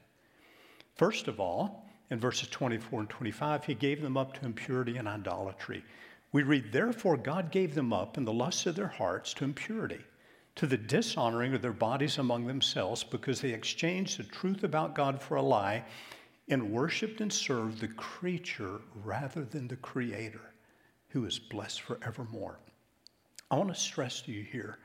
First 0.97 1.29
of 1.29 1.41
all, 1.41 1.87
in 2.11 2.19
verses 2.19 2.49
24 2.49 3.01
and 3.01 3.09
25, 3.09 3.65
he 3.65 3.75
gave 3.75 4.03
them 4.03 4.17
up 4.17 4.35
to 4.35 4.45
impurity 4.45 4.97
and 4.97 5.07
idolatry. 5.07 5.85
We 6.33 6.43
read, 6.43 6.73
Therefore, 6.73 7.17
God 7.17 7.51
gave 7.51 7.75
them 7.75 7.93
up 7.93 8.17
in 8.17 8.25
the 8.25 8.33
lusts 8.33 8.67
of 8.67 8.77
their 8.77 8.89
hearts 8.89 9.35
to 9.35 9.45
impurity, 9.45 10.01
to 10.57 10.67
the 10.67 10.77
dishonoring 10.77 11.55
of 11.55 11.63
their 11.63 11.73
bodies 11.73 12.19
among 12.19 12.47
themselves, 12.47 13.03
because 13.03 13.41
they 13.41 13.53
exchanged 13.53 14.19
the 14.19 14.25
truth 14.25 14.63
about 14.63 14.95
God 14.95 15.21
for 15.21 15.37
a 15.37 15.43
lie 15.43 15.85
and 16.49 16.73
worshiped 16.73 17.21
and 17.21 17.33
served 17.33 17.81
the 17.81 17.89
creature 17.89 18.81
rather 19.05 19.45
than 19.45 19.69
the 19.69 19.77
Creator, 19.77 20.53
who 21.09 21.25
is 21.25 21.39
blessed 21.39 21.81
forevermore. 21.83 22.61
I 23.51 23.57
want 23.57 23.75
to 23.75 23.81
stress 23.81 24.23
to 24.23 24.33
you 24.33 24.45
here 24.45 24.79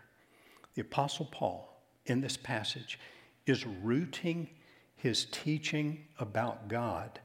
the 0.73 0.81
Apostle 0.81 1.25
Paul 1.31 1.81
in 2.05 2.21
this 2.21 2.37
passage 2.37 2.99
is 3.45 3.65
rooting 3.65 4.49
his 4.95 5.25
teaching 5.31 6.05
about 6.19 6.67
God 6.67 7.19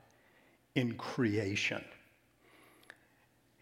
in 0.74 0.94
creation 0.96 1.84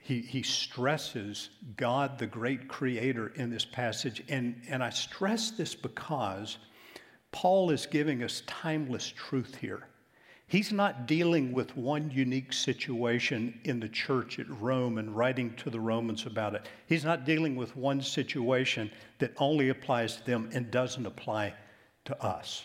he, 0.08 0.22
he 0.22 0.42
stresses 0.42 1.50
God, 1.76 2.18
the 2.18 2.26
great 2.26 2.66
creator, 2.66 3.30
in 3.34 3.50
this 3.50 3.66
passage. 3.66 4.24
And, 4.30 4.58
and 4.66 4.82
I 4.82 4.88
stress 4.88 5.50
this 5.50 5.74
because 5.74 6.56
Paul 7.30 7.70
is 7.70 7.84
giving 7.84 8.22
us 8.22 8.42
timeless 8.46 9.12
truth 9.14 9.56
here. 9.56 9.86
He's 10.46 10.72
not 10.72 11.06
dealing 11.06 11.52
with 11.52 11.76
one 11.76 12.10
unique 12.10 12.54
situation 12.54 13.60
in 13.64 13.80
the 13.80 13.88
church 13.90 14.38
at 14.38 14.48
Rome 14.48 14.96
and 14.96 15.14
writing 15.14 15.52
to 15.56 15.68
the 15.68 15.78
Romans 15.78 16.24
about 16.24 16.54
it. 16.54 16.66
He's 16.86 17.04
not 17.04 17.26
dealing 17.26 17.54
with 17.54 17.76
one 17.76 18.00
situation 18.00 18.90
that 19.18 19.34
only 19.36 19.68
applies 19.68 20.16
to 20.16 20.24
them 20.24 20.48
and 20.54 20.70
doesn't 20.70 21.04
apply 21.04 21.52
to 22.06 22.24
us. 22.24 22.64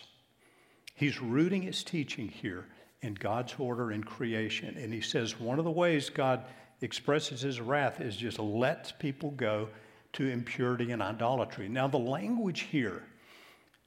He's 0.94 1.20
rooting 1.20 1.60
his 1.60 1.84
teaching 1.84 2.26
here 2.26 2.68
in 3.02 3.12
God's 3.12 3.54
order 3.58 3.92
in 3.92 4.02
creation. 4.02 4.78
And 4.78 4.94
he 4.94 5.02
says 5.02 5.38
one 5.38 5.58
of 5.58 5.66
the 5.66 5.70
ways 5.70 6.08
God 6.08 6.46
expresses 6.80 7.40
his 7.40 7.60
wrath 7.60 8.00
is 8.00 8.16
just 8.16 8.38
lets 8.38 8.92
people 8.92 9.30
go 9.32 9.68
to 10.14 10.28
impurity 10.28 10.92
and 10.92 11.02
idolatry. 11.02 11.68
Now, 11.68 11.88
the 11.88 11.98
language 11.98 12.60
here 12.60 13.02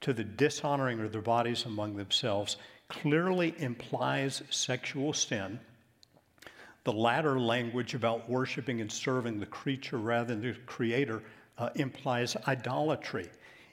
to 0.00 0.12
the 0.12 0.24
dishonoring 0.24 1.00
of 1.00 1.12
their 1.12 1.22
bodies 1.22 1.64
among 1.64 1.96
themselves 1.96 2.56
clearly 2.88 3.54
implies 3.58 4.42
sexual 4.50 5.12
sin. 5.12 5.60
The 6.84 6.92
latter 6.92 7.38
language 7.38 7.94
about 7.94 8.28
worshiping 8.30 8.80
and 8.80 8.90
serving 8.90 9.40
the 9.40 9.46
creature 9.46 9.98
rather 9.98 10.34
than 10.34 10.40
the 10.40 10.58
creator 10.66 11.22
uh, 11.58 11.70
implies 11.74 12.36
idolatry. 12.46 13.28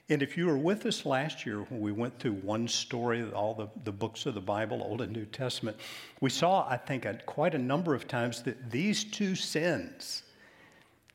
And 0.08 0.22
if 0.22 0.36
you 0.36 0.46
were 0.46 0.58
with 0.58 0.86
us 0.86 1.04
last 1.04 1.44
year 1.44 1.62
when 1.68 1.80
we 1.80 1.90
went 1.90 2.18
through 2.18 2.34
one 2.34 2.68
story, 2.68 3.24
all 3.32 3.54
the, 3.54 3.68
the 3.84 3.92
books 3.92 4.24
of 4.24 4.34
the 4.34 4.40
Bible, 4.40 4.82
Old 4.82 5.00
and 5.00 5.12
New 5.12 5.26
Testament, 5.26 5.76
we 6.20 6.30
saw, 6.30 6.68
I 6.68 6.76
think, 6.76 7.06
quite 7.26 7.54
a 7.54 7.58
number 7.58 7.94
of 7.94 8.06
times 8.06 8.42
that 8.42 8.70
these 8.70 9.02
two 9.02 9.34
sins 9.34 10.22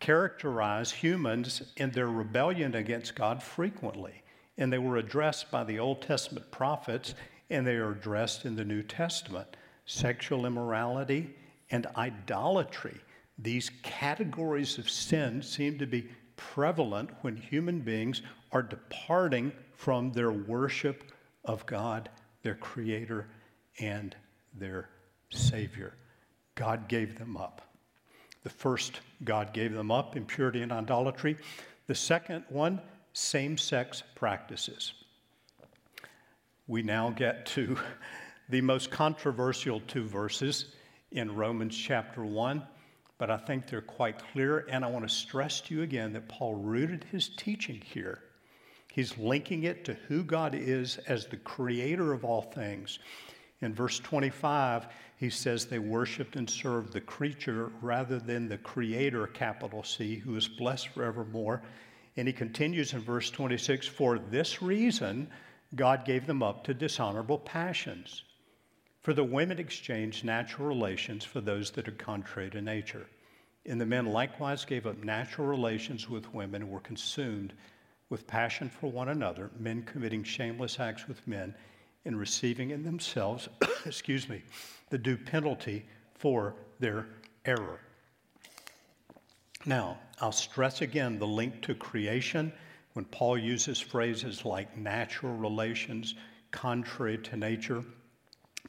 characterize 0.02 0.92
humans 0.92 1.62
in 1.78 1.92
their 1.92 2.10
rebellion 2.10 2.76
against 2.76 3.16
God 3.16 3.42
frequently. 3.42 4.24
And 4.58 4.74
they 4.74 4.78
were 4.78 4.98
addressed 4.98 5.50
by 5.52 5.64
the 5.64 5.80
Old 5.80 6.02
Testament 6.02 6.52
prophets, 6.52 7.16
and 7.50 7.66
they 7.66 7.76
are 7.76 7.92
addressed 7.92 8.46
in 8.46 8.56
the 8.56 8.66
New 8.66 8.84
Testament. 8.84 9.56
sexual 9.86 10.46
immorality, 10.46 11.36
and 11.72 11.88
idolatry. 11.98 12.98
These 13.38 13.72
categories 13.82 14.78
of 14.78 14.90
sin 14.90 15.42
seem 15.42 15.78
to 15.80 15.86
be 15.86 16.10
prevalent 16.36 17.10
when 17.22 17.36
human 17.36 17.80
beings 17.80 18.22
are 18.51 18.62
departing 18.62 19.51
from 19.75 20.12
their 20.12 20.31
worship 20.31 21.12
of 21.46 21.65
God, 21.65 22.10
their 22.43 22.55
Creator, 22.55 23.27
and 23.79 24.15
their 24.53 24.89
Savior. 25.29 25.93
God 26.55 26.88
gave 26.88 27.17
them 27.17 27.38
up. 27.38 27.62
The 28.43 28.50
first, 28.50 29.00
God 29.24 29.53
gave 29.53 29.74
them 29.74 29.91
up, 29.91 30.15
impurity 30.15 30.62
and 30.62 30.72
idolatry. 30.72 31.38
The 31.88 31.96
second 31.96 32.43
one, 32.50 32.81
same 33.13 33.58
sex 33.58 34.03
practices. 34.15 34.93
We 36.67 36.81
now 36.81 37.10
get 37.10 37.46
to 37.48 37.77
the 38.50 38.62
most 38.62 38.91
controversial 38.91 39.81
two 39.88 40.03
verses 40.03 40.75
in 41.12 41.36
Romans 41.36 41.77
chapter 41.77 42.25
1, 42.25 42.63
but 43.17 43.29
I 43.29 43.38
think 43.38 43.67
they're 43.67 43.81
quite 43.81 44.22
clear. 44.31 44.65
And 44.70 44.84
I 44.84 44.88
want 44.89 45.08
to 45.08 45.13
stress 45.13 45.62
to 45.62 45.75
you 45.75 45.81
again 45.84 46.13
that 46.13 46.27
Paul 46.27 46.55
rooted 46.55 47.05
his 47.12 47.29
teaching 47.29 47.81
here. 47.84 48.20
He's 48.92 49.18
linking 49.18 49.64
it 49.64 49.86
to 49.86 49.94
who 49.94 50.22
God 50.22 50.54
is 50.54 50.98
as 51.08 51.26
the 51.26 51.38
creator 51.38 52.12
of 52.12 52.26
all 52.26 52.42
things. 52.42 53.00
In 53.62 53.74
verse 53.74 54.00
25, 54.00 54.88
he 55.16 55.30
says 55.30 55.66
they 55.66 55.80
worshiped 55.80 56.36
and 56.36 56.50
served 56.50 56.92
the 56.92 57.00
creature 57.00 57.72
rather 57.82 58.20
than 58.20 58.50
the 58.50 58.58
creator, 58.58 59.28
capital 59.28 59.84
C, 59.84 60.18
who 60.18 60.36
is 60.36 60.50
blessed 60.50 60.90
forevermore. 60.90 61.62
And 62.18 62.28
he 62.28 62.34
continues 62.34 62.92
in 62.92 63.00
verse 63.00 63.30
26 63.30 63.88
For 63.88 64.20
this 64.20 64.62
reason, 64.62 65.30
God 65.76 66.04
gave 66.04 66.28
them 66.28 66.44
up 66.44 66.66
to 66.66 66.74
dishonorable 66.74 67.40
passions. 67.40 68.24
For 69.00 69.14
the 69.14 69.24
women 69.24 69.58
exchanged 69.58 70.26
natural 70.26 70.68
relations 70.68 71.24
for 71.24 71.40
those 71.40 71.72
that 71.72 71.88
are 71.88 71.94
contrary 71.94 72.50
to 72.50 72.62
nature. 72.62 73.08
And 73.66 73.80
the 73.80 73.86
men 73.86 74.08
likewise 74.08 74.66
gave 74.66 74.86
up 74.86 75.02
natural 75.02 75.48
relations 75.48 76.10
with 76.10 76.34
women 76.34 76.64
and 76.64 76.72
were 76.72 76.82
consumed 76.82 77.54
with 78.12 78.27
passion 78.27 78.70
for 78.70 78.91
one 78.91 79.08
another, 79.08 79.50
men 79.58 79.82
committing 79.84 80.22
shameless 80.22 80.80
acts 80.80 81.08
with 81.08 81.25
men 81.25 81.56
and 82.03 82.20
receiving 82.20 82.72
in 82.72 82.84
themselves, 82.84 83.48
excuse 83.86 84.27
me, 84.27 84.44
the 84.89 84.98
due 84.98 85.18
penalty 85.18 85.86
for 86.13 86.53
their 86.80 87.08
error. 87.46 87.80
Now, 89.65 89.98
I'll 90.20 90.34
stress 90.34 90.82
again 90.82 91.18
the 91.18 91.25
link 91.25 91.62
to 91.62 91.74
creation 91.74 92.51
when 92.94 93.06
Paul 93.06 93.38
uses 93.38 93.80
phrases 93.80 94.44
like 94.44 94.75
natural 94.75 95.34
relations, 95.34 96.15
contrary 96.51 97.18
to 97.20 97.38
nature. 97.38 97.82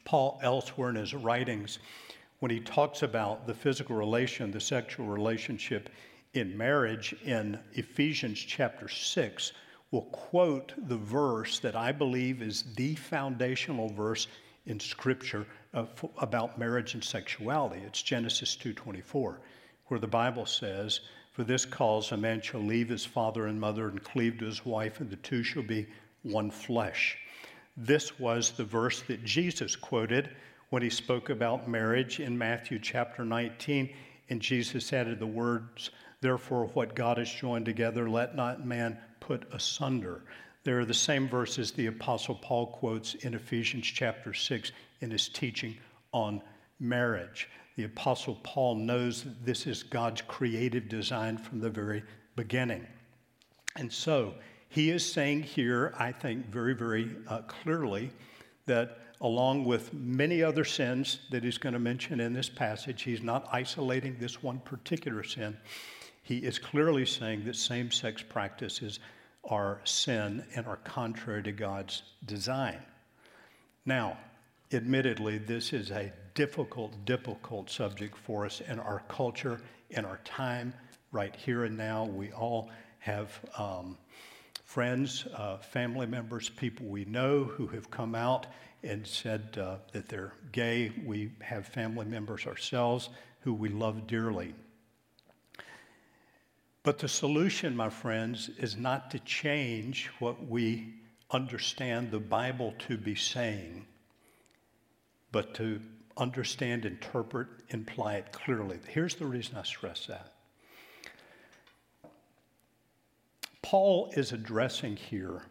Paul, 0.05 0.39
elsewhere 0.43 0.91
in 0.91 0.97
his 0.97 1.15
writings, 1.15 1.81
when 2.39 2.53
he 2.53 2.61
talks 2.61 3.03
about 3.03 3.49
the 3.49 3.55
physical 3.55 3.97
relation, 3.97 4.53
the 4.53 4.61
sexual 4.61 5.07
relationship 5.07 5.91
in 6.35 6.57
marriage 6.57 7.15
in 7.25 7.59
Ephesians 7.75 8.39
chapter 8.39 8.89
6, 8.89 9.53
will 9.91 10.03
quote 10.03 10.73
the 10.89 10.97
verse 10.97 11.59
that 11.59 11.77
I 11.77 11.93
believe 11.93 12.41
is 12.41 12.65
the 12.75 12.95
foundational 12.95 13.91
verse 13.91 14.27
in 14.67 14.81
Scripture 14.81 15.47
uh, 15.75 15.85
about 16.19 16.59
marriage 16.59 16.95
and 16.95 17.05
sexuality. 17.05 17.83
It's 17.85 18.03
Genesis 18.03 18.57
2:24, 18.57 19.41
where 19.87 20.01
the 20.01 20.07
Bible 20.07 20.47
says, 20.47 21.01
"For 21.33 21.45
this 21.45 21.67
cause 21.67 22.13
a 22.13 22.17
man 22.17 22.41
shall 22.41 22.63
leave 22.63 22.89
his 22.89 23.05
father 23.05 23.47
and 23.47 23.61
mother 23.61 23.89
and 23.89 24.03
cleave 24.03 24.39
to 24.39 24.47
his 24.47 24.65
wife, 24.65 25.01
and 25.01 25.11
the 25.11 25.17
two 25.17 25.43
shall 25.43 25.63
be 25.63 25.87
one 26.23 26.51
flesh." 26.51 27.19
This 27.77 28.19
was 28.19 28.53
the 28.53 28.65
verse 28.65 29.03
that 29.03 29.25
Jesus 29.25 29.77
quoted 29.77 30.31
when 30.71 30.83
he 30.83 30.91
spoke 30.91 31.29
about 31.29 31.69
marriage 31.69 32.21
in 32.21 32.39
Matthew 32.39 32.79
chapter 32.79 33.25
19. 33.25 33.91
And 34.31 34.41
Jesus 34.41 34.93
added 34.93 35.19
the 35.19 35.27
words, 35.27 35.91
Therefore, 36.23 36.67
what 36.75 36.95
God 36.95 37.19
has 37.19 37.31
joined 37.31 37.67
together, 37.67 38.09
let 38.09 38.37
not 38.37 38.65
man 38.65 38.97
put 39.19 39.43
asunder. 39.53 40.23
There 40.63 40.79
are 40.79 40.85
the 40.85 40.95
same 40.95 41.29
verses 41.29 41.73
the 41.73 41.89
Apostle 41.89 42.37
Paul 42.37 42.69
quotes 42.69 43.15
in 43.17 43.35
Ephesians 43.35 43.85
chapter 43.87 44.33
6 44.33 44.71
in 45.01 45.11
his 45.11 45.29
teaching 45.29 45.77
on 46.13 46.41
marriage. 46.79 47.49
The 47.77 47.85
Apostle 47.85 48.39
Paul 48.45 48.77
knows 48.77 49.25
that 49.25 49.45
this 49.45 49.67
is 49.67 49.83
God's 49.83 50.23
creative 50.23 50.89
design 50.89 51.39
from 51.39 51.59
the 51.59 51.71
very 51.71 52.05
beginning. 52.37 52.87
And 53.75 53.93
so, 53.93 54.35
he 54.69 54.91
is 54.91 55.11
saying 55.11 55.43
here, 55.43 55.93
I 55.99 56.13
think, 56.13 56.47
very, 56.47 56.75
very 56.75 57.17
uh, 57.27 57.41
clearly 57.43 58.13
that 58.67 58.99
along 59.21 59.65
with 59.65 59.93
many 59.93 60.41
other 60.41 60.65
sins 60.65 61.19
that 61.31 61.43
he's 61.43 61.59
going 61.59 61.73
to 61.73 61.81
mention 61.81 62.21
in 62.21 62.33
this 62.33 62.49
passage, 62.49 63.03
he's 63.03 63.23
not 63.23 63.49
isolating 63.51 64.17
this 64.21 64.41
one 64.41 64.61
particular 64.61 65.25
sin. 65.25 65.57
He 66.23 66.39
is 66.39 66.59
clearly 66.59 67.05
saying 67.05 67.45
that 67.45 67.57
same 67.57 67.91
sex 67.91 68.23
practices 68.23 69.01
are 69.45 69.81
sin 69.85 70.45
and 70.55 70.67
are 70.67 70.77
contrary 70.77 71.43
to 71.43 71.53
God's 71.53 72.03
design. 72.25 72.79
Now, 73.85 74.17
admittedly, 74.73 75.39
this 75.39 75.73
is 75.73 75.91
a 75.91 76.13
difficult, 76.35 77.05
difficult 77.05 77.71
subject 77.71 78.17
for 78.17 78.47
us 78.47 78.61
in 78.61 78.79
our 78.79 79.03
culture, 79.09 79.61
in 79.91 80.05
our 80.05 80.21
time, 80.25 80.73
right 81.11 81.35
here 81.35 81.65
and 81.65 81.77
now. 81.77 82.05
We 82.05 82.31
all 82.33 82.71
have 83.01 83.39
um, 83.59 83.99
friends, 84.65 85.27
uh, 85.35 85.59
family 85.59 86.07
members, 86.07 86.49
people 86.49 86.87
we 86.87 87.05
know 87.05 87.45
who 87.45 87.67
have 87.69 87.91
come 87.91 88.15
out 88.15 88.47
and 88.85 89.07
said 89.07 89.59
uh, 89.61 89.77
that 89.93 90.09
they're 90.09 90.33
gay. 90.53 90.93
We 91.05 91.33
have 91.41 91.67
family 91.67 92.07
members 92.07 92.47
ourselves 92.47 93.11
who 93.41 93.53
we 93.53 93.69
love 93.69 94.07
dearly. 94.07 94.55
But 96.83 96.99
the 96.99 97.09
solution, 97.09 97.77
my 97.77 97.91
friends, 97.91 98.51
is 98.59 98.77
not 98.77 99.11
to 99.13 99.19
change 99.21 100.11
what 100.19 100.47
we 100.47 100.95
understand 101.31 102.11
the 102.11 102.19
Bible 102.19 102.75
to 102.89 102.97
be 102.97 103.15
saying, 103.15 103.87
but 105.31 105.55
to 105.55 105.81
understand, 106.17 106.85
interpret, 106.85 107.47
imply 107.69 108.15
it 108.15 108.33
clearly. 108.33 108.79
Here's 108.89 109.15
the 109.15 109.27
reason 109.27 109.57
I 109.57 109.63
stress 109.63 110.07
that. 110.07 110.33
Paul 113.63 114.13
is 114.17 114.33
addressing 114.33 114.97
here 114.97 115.43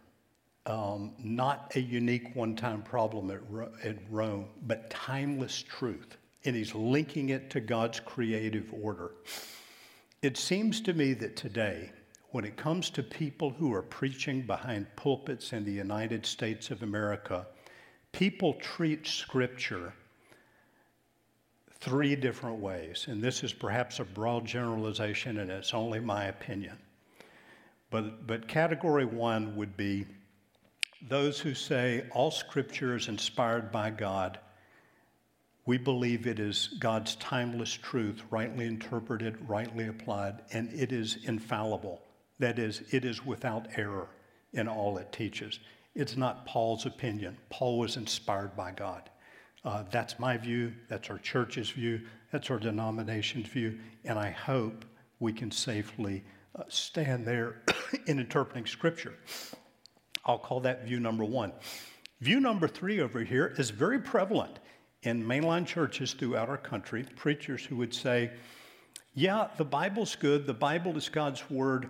um, 0.68 1.14
not 1.18 1.72
a 1.76 1.80
unique 1.80 2.36
one 2.36 2.56
time 2.56 2.84
problem 2.84 3.32
at, 3.32 3.40
at 3.84 3.98
Rome, 4.10 4.46
but 4.68 4.90
timeless 4.90 5.64
truth. 5.64 6.18
And 6.46 6.56
he's 6.56 6.76
linking 6.76 7.30
it 7.30 7.50
to 7.52 7.60
God's 7.60 8.00
creative 8.00 8.72
order. 8.74 9.12
It 10.22 10.38
seems 10.38 10.82
to 10.82 10.94
me 10.94 11.14
that 11.14 11.36
today, 11.36 11.92
when 12.30 12.46
it 12.46 12.56
comes 12.56 12.90
to 12.92 13.04
people 13.04 13.50
who 13.50 13.74
are 13.74 13.82
preaching 13.82 14.44
behind 14.44 14.96
pulpits 14.96 15.52
in 15.52 15.66
the 15.66 15.72
United 15.72 16.26
States 16.26 16.70
of 16.70 16.84
America, 16.84 17.48
people 18.12 18.54
treat 18.56 19.08
Scripture 19.08 19.94
three 21.82 22.16
different 22.16 22.60
ways. 22.60 23.08
And 23.10 23.22
this 23.22 23.44
is 23.44 23.52
perhaps 23.52 24.00
a 24.00 24.06
broad 24.06 24.46
generalization, 24.46 25.40
and 25.40 25.50
it's 25.50 25.74
only 25.74 26.00
my 26.00 26.26
opinion. 26.26 26.78
But, 27.90 28.28
but 28.28 28.48
category 28.48 29.06
one 29.06 29.56
would 29.56 29.76
be 29.76 30.06
those 31.10 31.40
who 31.40 31.56
say 31.56 32.06
all 32.12 32.30
scripture 32.30 32.96
is 32.96 33.08
inspired 33.08 33.72
by 33.72 33.90
God. 33.90 34.40
We 35.66 35.78
believe 35.78 36.26
it 36.26 36.40
is 36.40 36.70
God's 36.80 37.16
timeless 37.18 37.72
truth, 37.72 38.24
rightly 38.32 38.66
interpreted, 38.66 39.38
rightly 39.48 39.88
applied, 39.88 40.42
and 40.52 40.72
it 40.74 40.92
is 40.92 41.20
infallible. 41.24 42.02
That 42.40 42.58
is, 42.58 42.82
it 42.92 43.06
is 43.06 43.24
without 43.26 43.68
error 43.78 44.10
in 44.54 44.68
all 44.68 44.98
it 44.98 45.12
teaches. 45.12 45.60
It's 45.94 46.18
not 46.18 46.46
Paul's 46.46 46.86
opinion. 46.86 47.38
Paul 47.50 47.78
was 47.78 47.98
inspired 47.98 48.56
by 48.56 48.72
God. 48.72 49.10
Uh, 49.64 49.84
that's 49.92 50.18
my 50.18 50.38
view. 50.38 50.74
That's 50.90 51.10
our 51.12 51.20
church's 51.20 51.70
view. 51.70 52.02
That's 52.32 52.50
our 52.50 52.58
denomination's 52.58 53.48
view. 53.48 53.78
And 54.04 54.18
I 54.18 54.32
hope 54.32 54.86
we 55.20 55.32
can 55.32 55.52
safely 55.52 56.24
uh, 56.56 56.64
stand 56.70 57.26
there 57.26 57.62
in 58.08 58.20
interpreting 58.20 58.66
Scripture. 58.66 59.14
I'll 60.26 60.40
call 60.40 60.60
that 60.62 60.86
view 60.86 61.00
number 61.00 61.24
one. 61.24 61.52
View 62.22 62.40
number 62.40 62.68
three 62.68 63.02
over 63.02 63.24
here 63.24 63.54
is 63.58 63.70
very 63.70 64.00
prevalent 64.00 64.60
in 65.04 65.24
mainline 65.24 65.66
churches 65.66 66.14
throughout 66.14 66.50
our 66.50 66.58
country. 66.58 67.06
Preachers 67.16 67.66
who 67.66 67.76
would 67.78 67.94
say, 67.94 68.32
Yeah, 69.14 69.48
the 69.58 69.66
Bible's 69.66 70.16
good, 70.16 70.46
the 70.46 70.54
Bible 70.54 70.96
is 70.98 71.10
God's 71.10 71.50
word 71.50 71.90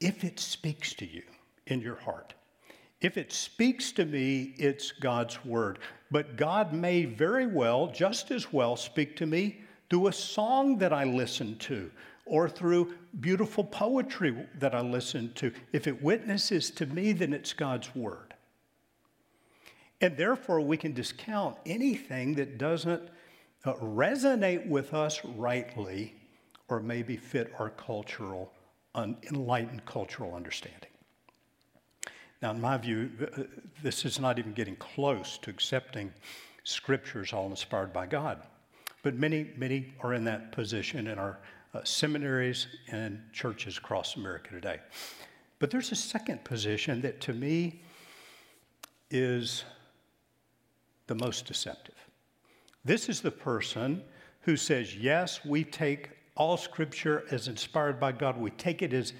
if 0.00 0.24
it 0.24 0.38
speaks 0.38 0.94
to 0.94 1.06
you 1.06 1.22
in 1.66 1.80
your 1.80 1.96
heart. 1.96 2.34
If 3.00 3.16
it 3.16 3.32
speaks 3.32 3.92
to 3.92 4.04
me, 4.04 4.54
it's 4.56 4.90
God's 4.90 5.44
word. 5.44 5.78
But 6.10 6.36
God 6.36 6.72
may 6.72 7.04
very 7.04 7.46
well, 7.46 7.88
just 7.88 8.30
as 8.30 8.52
well, 8.52 8.76
speak 8.76 9.16
to 9.16 9.26
me 9.26 9.60
through 9.88 10.08
a 10.08 10.12
song 10.12 10.78
that 10.78 10.92
I 10.92 11.04
listen 11.04 11.56
to 11.58 11.90
or 12.26 12.48
through 12.48 12.94
beautiful 13.20 13.64
poetry 13.64 14.46
that 14.58 14.74
I 14.74 14.80
listen 14.80 15.32
to. 15.34 15.52
If 15.72 15.86
it 15.86 16.02
witnesses 16.02 16.70
to 16.72 16.86
me, 16.86 17.12
then 17.12 17.32
it's 17.32 17.52
God's 17.52 17.94
word. 17.94 18.27
And 20.00 20.16
therefore, 20.16 20.60
we 20.60 20.76
can 20.76 20.92
discount 20.92 21.56
anything 21.66 22.34
that 22.34 22.58
doesn't 22.58 23.08
uh, 23.64 23.74
resonate 23.74 24.66
with 24.68 24.94
us 24.94 25.24
rightly 25.24 26.14
or 26.68 26.80
maybe 26.80 27.16
fit 27.16 27.52
our 27.58 27.70
cultural, 27.70 28.52
enlightened 28.94 29.84
cultural 29.86 30.34
understanding. 30.34 30.90
Now, 32.40 32.52
in 32.52 32.60
my 32.60 32.76
view, 32.76 33.10
uh, 33.20 33.42
this 33.82 34.04
is 34.04 34.20
not 34.20 34.38
even 34.38 34.52
getting 34.52 34.76
close 34.76 35.38
to 35.38 35.50
accepting 35.50 36.12
scriptures 36.62 37.32
all 37.32 37.46
inspired 37.46 37.92
by 37.92 38.06
God. 38.06 38.42
But 39.02 39.14
many, 39.14 39.50
many 39.56 39.94
are 40.00 40.14
in 40.14 40.24
that 40.24 40.52
position 40.52 41.08
in 41.08 41.18
our 41.18 41.40
uh, 41.74 41.82
seminaries 41.84 42.66
and 42.88 43.20
churches 43.32 43.78
across 43.78 44.16
America 44.16 44.50
today. 44.50 44.78
But 45.58 45.70
there's 45.70 45.90
a 45.90 45.96
second 45.96 46.44
position 46.44 47.00
that 47.02 47.20
to 47.22 47.32
me 47.32 47.80
is 49.10 49.64
the 51.08 51.14
most 51.16 51.46
deceptive. 51.46 51.94
This 52.84 53.08
is 53.08 53.20
the 53.20 53.30
person 53.30 54.02
who 54.42 54.56
says, 54.56 54.96
Yes, 54.96 55.44
we 55.44 55.64
take 55.64 56.10
all 56.36 56.56
scripture 56.56 57.24
as 57.32 57.48
inspired 57.48 57.98
by 57.98 58.12
God, 58.12 58.38
we 58.38 58.50
take 58.52 58.80
it 58.80 58.92
as, 58.92 59.12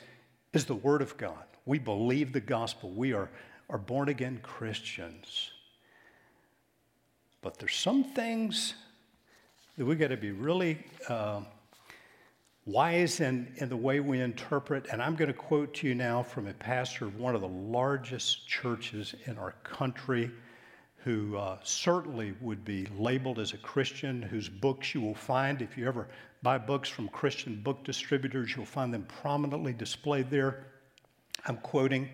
as 0.55 0.65
the 0.65 0.77
Word 0.77 1.03
of 1.03 1.17
God. 1.17 1.45
We 1.67 1.79
believe 1.79 2.33
the 2.33 2.41
gospel. 2.41 2.91
We 2.91 3.13
are, 3.13 3.29
are 3.69 3.79
born 3.79 4.09
again 4.09 4.39
Christians. 4.43 5.51
But 7.43 7.59
there's 7.59 7.75
some 7.75 8.05
things 8.05 8.75
that 9.77 9.85
we 9.85 9.97
got 9.97 10.09
to 10.09 10.17
be 10.17 10.31
really 10.31 10.79
uh, 11.09 11.41
wise 12.65 13.21
in, 13.21 13.53
in 13.57 13.69
the 13.69 13.77
way 13.77 14.01
we 14.01 14.21
interpret. 14.21 14.87
And 14.93 15.03
I'm 15.03 15.15
going 15.15 15.29
to 15.29 15.35
quote 15.35 15.75
to 15.75 15.89
you 15.89 15.95
now 15.95 16.23
from 16.23 16.47
a 16.47 16.55
pastor 16.55 17.07
of 17.07 17.17
one 17.19 17.35
of 17.35 17.41
the 17.41 17.49
largest 17.49 18.49
churches 18.49 19.15
in 19.27 19.39
our 19.39 19.53
country 19.63 20.31
who 21.09 21.39
uh, 21.39 21.57
certainly 21.63 22.35
would 22.43 22.67
be 22.67 22.87
labeled 22.99 23.39
as 23.39 23.55
a 23.55 23.57
Christian, 23.57 24.21
whose 24.21 24.47
books 24.47 24.95
you 24.95 25.01
will 25.01 25.15
find, 25.15 25.63
if 25.63 25.79
you 25.79 25.89
ever 25.89 26.07
buy 26.43 26.59
books 26.59 26.91
from 26.91 27.09
Christian 27.09 27.63
book 27.63 27.83
distributors, 27.83 28.55
you'll 28.55 28.67
find 28.67 28.93
them 28.93 29.07
prominently 29.23 29.73
displayed 29.73 30.29
there. 30.29 30.67
I'm 31.47 31.57
quoting 31.57 32.11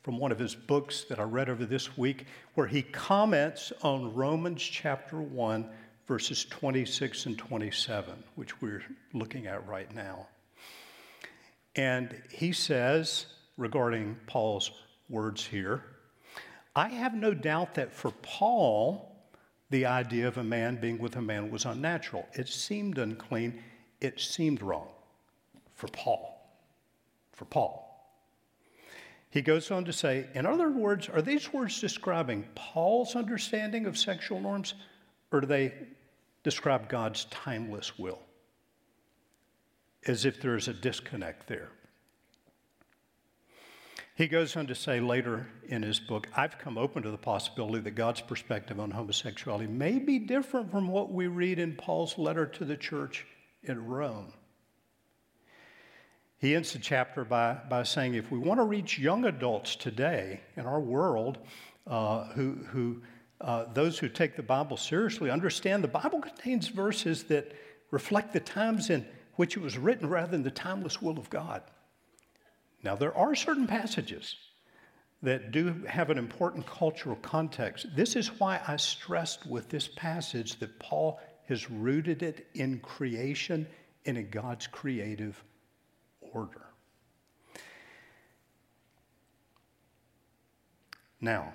from 0.00 0.18
one 0.18 0.32
of 0.32 0.38
his 0.38 0.54
books 0.54 1.04
that 1.10 1.20
I 1.20 1.24
read 1.24 1.50
over 1.50 1.66
this 1.66 1.98
week, 1.98 2.24
where 2.54 2.66
he 2.66 2.80
comments 2.80 3.70
on 3.82 4.14
Romans 4.14 4.62
chapter 4.62 5.20
1, 5.20 5.68
verses 6.06 6.46
26 6.46 7.26
and 7.26 7.36
27, 7.36 8.14
which 8.36 8.62
we're 8.62 8.82
looking 9.12 9.46
at 9.46 9.68
right 9.68 9.94
now. 9.94 10.26
And 11.76 12.16
he 12.30 12.52
says, 12.52 13.26
regarding 13.58 14.16
Paul's 14.26 14.70
words 15.10 15.44
here, 15.44 15.82
I 16.78 16.86
have 16.90 17.12
no 17.12 17.34
doubt 17.34 17.74
that 17.74 17.92
for 17.92 18.12
Paul, 18.22 19.12
the 19.70 19.84
idea 19.86 20.28
of 20.28 20.38
a 20.38 20.44
man 20.44 20.76
being 20.76 20.98
with 20.98 21.16
a 21.16 21.20
man 21.20 21.50
was 21.50 21.64
unnatural. 21.64 22.24
It 22.34 22.46
seemed 22.46 22.98
unclean. 22.98 23.60
It 24.00 24.20
seemed 24.20 24.62
wrong 24.62 24.86
for 25.74 25.88
Paul. 25.88 26.40
For 27.32 27.46
Paul. 27.46 27.84
He 29.28 29.42
goes 29.42 29.72
on 29.72 29.86
to 29.86 29.92
say, 29.92 30.28
in 30.34 30.46
other 30.46 30.70
words, 30.70 31.08
are 31.08 31.20
these 31.20 31.52
words 31.52 31.80
describing 31.80 32.46
Paul's 32.54 33.16
understanding 33.16 33.84
of 33.86 33.98
sexual 33.98 34.40
norms, 34.40 34.74
or 35.32 35.40
do 35.40 35.48
they 35.48 35.74
describe 36.44 36.88
God's 36.88 37.24
timeless 37.24 37.98
will? 37.98 38.20
As 40.06 40.24
if 40.24 40.40
there 40.40 40.54
is 40.54 40.68
a 40.68 40.74
disconnect 40.74 41.48
there. 41.48 41.70
He 44.18 44.26
goes 44.26 44.56
on 44.56 44.66
to 44.66 44.74
say 44.74 44.98
later 44.98 45.46
in 45.68 45.84
his 45.84 46.00
book, 46.00 46.26
I've 46.36 46.58
come 46.58 46.76
open 46.76 47.04
to 47.04 47.10
the 47.12 47.16
possibility 47.16 47.78
that 47.78 47.92
God's 47.92 48.20
perspective 48.20 48.80
on 48.80 48.90
homosexuality 48.90 49.68
may 49.68 50.00
be 50.00 50.18
different 50.18 50.72
from 50.72 50.88
what 50.88 51.12
we 51.12 51.28
read 51.28 51.60
in 51.60 51.76
Paul's 51.76 52.18
letter 52.18 52.44
to 52.44 52.64
the 52.64 52.76
church 52.76 53.24
in 53.62 53.86
Rome. 53.86 54.32
He 56.38 56.56
ends 56.56 56.72
the 56.72 56.80
chapter 56.80 57.24
by, 57.24 57.58
by 57.70 57.84
saying 57.84 58.14
if 58.14 58.32
we 58.32 58.40
want 58.40 58.58
to 58.58 58.64
reach 58.64 58.98
young 58.98 59.24
adults 59.24 59.76
today 59.76 60.40
in 60.56 60.66
our 60.66 60.80
world, 60.80 61.38
uh, 61.86 62.24
who, 62.32 62.54
who 62.72 63.00
uh, 63.40 63.66
those 63.72 64.00
who 64.00 64.08
take 64.08 64.34
the 64.34 64.42
Bible 64.42 64.76
seriously 64.76 65.30
understand 65.30 65.84
the 65.84 65.86
Bible 65.86 66.20
contains 66.20 66.66
verses 66.66 67.22
that 67.24 67.52
reflect 67.92 68.32
the 68.32 68.40
times 68.40 68.90
in 68.90 69.06
which 69.36 69.56
it 69.56 69.60
was 69.60 69.78
written 69.78 70.08
rather 70.08 70.32
than 70.32 70.42
the 70.42 70.50
timeless 70.50 71.00
will 71.00 71.20
of 71.20 71.30
God. 71.30 71.62
Now, 72.82 72.94
there 72.94 73.16
are 73.16 73.34
certain 73.34 73.66
passages 73.66 74.36
that 75.22 75.50
do 75.50 75.82
have 75.88 76.10
an 76.10 76.18
important 76.18 76.66
cultural 76.66 77.16
context. 77.16 77.86
This 77.96 78.14
is 78.14 78.38
why 78.38 78.60
I 78.66 78.76
stressed 78.76 79.46
with 79.46 79.68
this 79.68 79.88
passage 79.88 80.58
that 80.60 80.78
Paul 80.78 81.20
has 81.48 81.70
rooted 81.70 82.22
it 82.22 82.46
in 82.54 82.78
creation 82.78 83.66
and 84.06 84.16
in 84.16 84.30
God's 84.30 84.66
creative 84.68 85.42
order. 86.20 86.66
Now, 91.20 91.52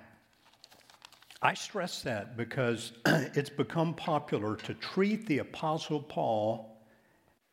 I 1.42 1.54
stress 1.54 2.02
that 2.02 2.36
because 2.36 2.92
it's 3.06 3.50
become 3.50 3.94
popular 3.94 4.58
to 4.58 4.74
treat 4.74 5.26
the 5.26 5.40
Apostle 5.40 6.02
Paul 6.02 6.82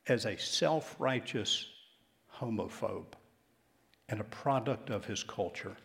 as 0.09 0.27
a 0.27 0.37
self 0.37 0.97
righteous 0.99 1.67
homophobe 2.35 3.15
and 4.11 4.21
a 4.21 4.25
product 4.25 4.91
of 4.91 5.05
his 5.05 5.23
culture. 5.23 5.77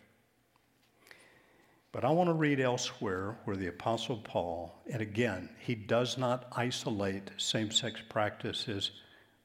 But 1.92 2.04
I 2.04 2.10
want 2.10 2.28
to 2.28 2.34
read 2.34 2.60
elsewhere 2.60 3.38
where 3.46 3.56
the 3.56 3.68
Apostle 3.68 4.18
Paul, 4.18 4.76
and 4.92 5.02
again, 5.02 5.50
he 5.60 5.76
does 5.76 6.18
not 6.18 6.48
isolate 6.52 7.32
same 7.38 7.72
sex 7.72 8.02
practices 8.10 8.92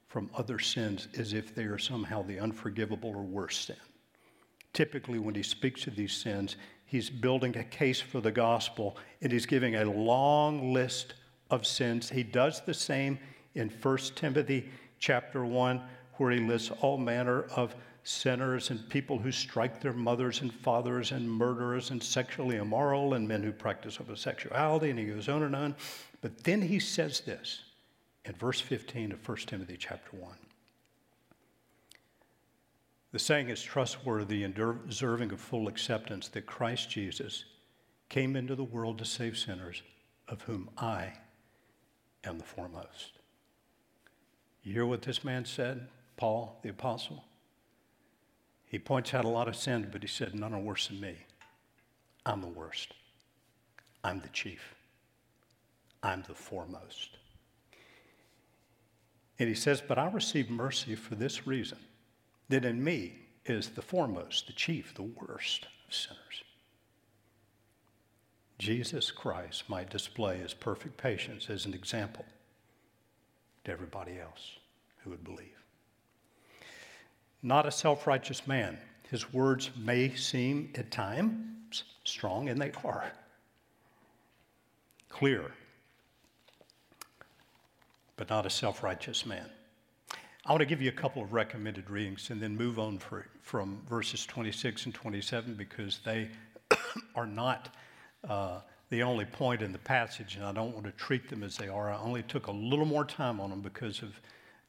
from 0.09 0.29
other 0.37 0.59
sins 0.59 1.07
as 1.17 1.33
if 1.33 1.55
they 1.55 1.63
are 1.65 1.79
somehow 1.79 2.23
the 2.23 2.41
unforgivable 2.41 3.11
or 3.11 3.23
worse 3.23 3.67
sin. 3.67 3.77
Typically, 4.73 5.21
when 5.21 5.37
he 5.37 5.45
speaks 5.45 5.87
of 5.87 5.95
these 5.95 6.13
sins, 6.13 6.57
he's 6.87 7.09
building 7.09 7.57
a 7.57 7.63
case 7.63 8.01
for 8.01 8.21
the 8.21 8.33
gospel 8.33 8.97
and 9.23 9.31
he's 9.31 9.47
giving 9.47 9.77
a 9.77 9.85
long 9.85 10.73
list 10.73 11.15
of 11.51 11.65
sins. 11.65 12.11
He 12.11 12.25
does 12.25 12.63
the 12.63 12.75
same 12.75 13.19
in 13.55 13.69
1 13.69 13.99
Timothy 14.17 14.69
chapter 14.99 15.45
1, 15.45 15.81
where 16.15 16.33
he 16.33 16.41
lists 16.41 16.73
all 16.81 16.99
manner 16.99 17.43
of 17.55 17.77
sinners 18.11 18.71
and 18.71 18.89
people 18.89 19.19
who 19.19 19.31
strike 19.31 19.81
their 19.81 19.93
mothers 19.93 20.41
and 20.41 20.53
fathers 20.53 21.13
and 21.13 21.31
murderers 21.31 21.91
and 21.91 22.03
sexually 22.03 22.57
immoral 22.57 23.15
and 23.15 23.27
men 23.27 23.43
who 23.43 23.53
practice 23.53 23.97
homosexuality. 23.97 24.91
And 24.91 24.99
he 24.99 25.07
goes 25.07 25.29
on 25.29 25.45
and 25.45 25.55
on. 25.55 25.77
But 26.21 26.43
then 26.45 26.61
he 26.61 26.81
says 26.81 27.21
this 27.21 27.63
in 28.25 28.35
verse 28.35 28.61
15 28.61 29.13
of 29.13 29.29
1 29.29 29.37
Timothy 29.39 29.77
chapter 29.79 30.17
1. 30.17 30.33
The 33.13 33.19
saying 33.19 33.49
is 33.49 33.63
trustworthy 33.63 34.45
and 34.45 34.55
deserving 34.55 35.33
of 35.33 35.41
full 35.41 35.69
acceptance 35.69 36.29
that 36.29 36.47
Christ 36.47 36.91
Jesus 36.91 37.45
came 38.09 38.37
into 38.37 38.55
the 38.55 38.65
world 38.65 38.99
to 38.99 39.05
save 39.05 39.37
sinners, 39.37 39.83
of 40.29 40.43
whom 40.43 40.69
I 40.77 41.15
am 42.25 42.39
the 42.39 42.45
foremost. 42.45 43.19
You 44.63 44.75
hear 44.75 44.87
what 44.87 45.03
this 45.03 45.25
man 45.25 45.45
said, 45.45 45.89
Paul 46.17 46.61
the 46.63 46.69
apostle? 46.69 47.25
He 48.71 48.79
points 48.79 49.13
out 49.15 49.25
a 49.25 49.29
lot 49.29 49.49
of 49.49 49.57
sins, 49.57 49.89
but 49.91 50.01
he 50.01 50.07
said, 50.07 50.33
None 50.33 50.55
are 50.55 50.61
worse 50.61 50.87
than 50.87 51.01
me. 51.01 51.17
I'm 52.25 52.41
the 52.41 52.47
worst. 52.47 52.95
I'm 54.05 54.21
the 54.21 54.29
chief. 54.29 54.77
I'm 56.05 56.23
the 56.29 56.37
foremost. 56.37 57.17
And 59.41 59.49
he 59.49 59.57
says, 59.57 59.83
But 59.87 59.99
I 59.99 60.09
receive 60.09 60.51
mercy 60.51 60.95
for 60.95 61.17
this 61.17 61.49
reason 61.49 61.79
that 62.49 62.65
in 62.65 62.83
me 62.83 63.15
is 63.45 63.71
the 63.71 63.83
foremost, 63.83 64.47
the 64.47 64.53
chief, 64.53 64.95
the 64.95 65.03
worst 65.03 65.65
of 65.65 65.93
sinners. 65.93 66.45
Jesus 68.61 69.11
Christ 69.11 69.69
might 69.69 69.91
display 69.91 70.39
his 70.39 70.55
perfect 70.55 70.97
patience 70.97 71.51
as 71.51 71.67
an 71.67 71.75
example 71.75 72.25
to 73.65 73.73
everybody 73.73 74.21
else 74.21 74.59
who 74.99 75.11
would 75.11 75.25
believe. 75.25 75.60
Not 77.43 77.67
a 77.67 77.71
self 77.71 78.07
righteous 78.07 78.47
man. 78.47 78.79
His 79.11 79.33
words 79.33 79.71
may 79.77 80.15
seem 80.15 80.73
at 80.77 80.91
times 80.91 81.85
strong, 82.05 82.49
and 82.49 82.61
they 82.61 82.73
are. 82.85 83.11
Clear, 85.09 85.51
but 88.17 88.31
not 88.31 88.47
a 88.47 88.51
self 88.51 88.83
righteous 88.83 89.25
man. 89.25 89.47
I 90.47 90.53
want 90.53 90.61
to 90.61 90.67
give 90.67 90.81
you 90.81 90.89
a 90.89 90.93
couple 90.93 91.23
of 91.23 91.33
recommended 91.33 91.91
readings 91.91 92.31
and 92.31 92.41
then 92.41 92.57
move 92.57 92.79
on 92.79 92.99
for, 92.99 93.27
from 93.43 93.83
verses 93.89 94.25
26 94.25 94.87
and 94.87 94.95
27 94.95 95.55
because 95.55 96.01
they 96.05 96.31
are 97.15 97.27
not 97.27 97.75
uh, 98.29 98.61
the 98.89 99.03
only 99.03 99.25
point 99.25 99.63
in 99.63 99.71
the 99.71 99.79
passage, 99.79 100.37
and 100.37 100.45
I 100.45 100.53
don't 100.53 100.73
want 100.73 100.87
to 100.87 100.93
treat 100.93 101.29
them 101.29 101.43
as 101.43 101.57
they 101.57 101.69
are. 101.69 101.91
I 101.91 101.99
only 101.99 102.23
took 102.23 102.47
a 102.47 102.53
little 102.53 102.85
more 102.85 103.05
time 103.05 103.41
on 103.41 103.51
them 103.51 103.61
because 103.61 104.03
of 104.03 104.21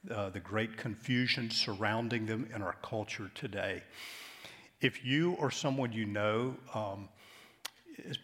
uh, 0.10 0.30
the 0.30 0.40
great 0.40 0.78
confusion 0.78 1.50
surrounding 1.50 2.26
them 2.26 2.50
in 2.56 2.62
our 2.62 2.76
culture 2.82 3.30
today. 3.36 3.84
If 4.80 5.06
you 5.06 5.34
or 5.34 5.52
someone 5.52 5.92
you 5.92 6.06
know 6.06 6.56
um, 6.74 7.10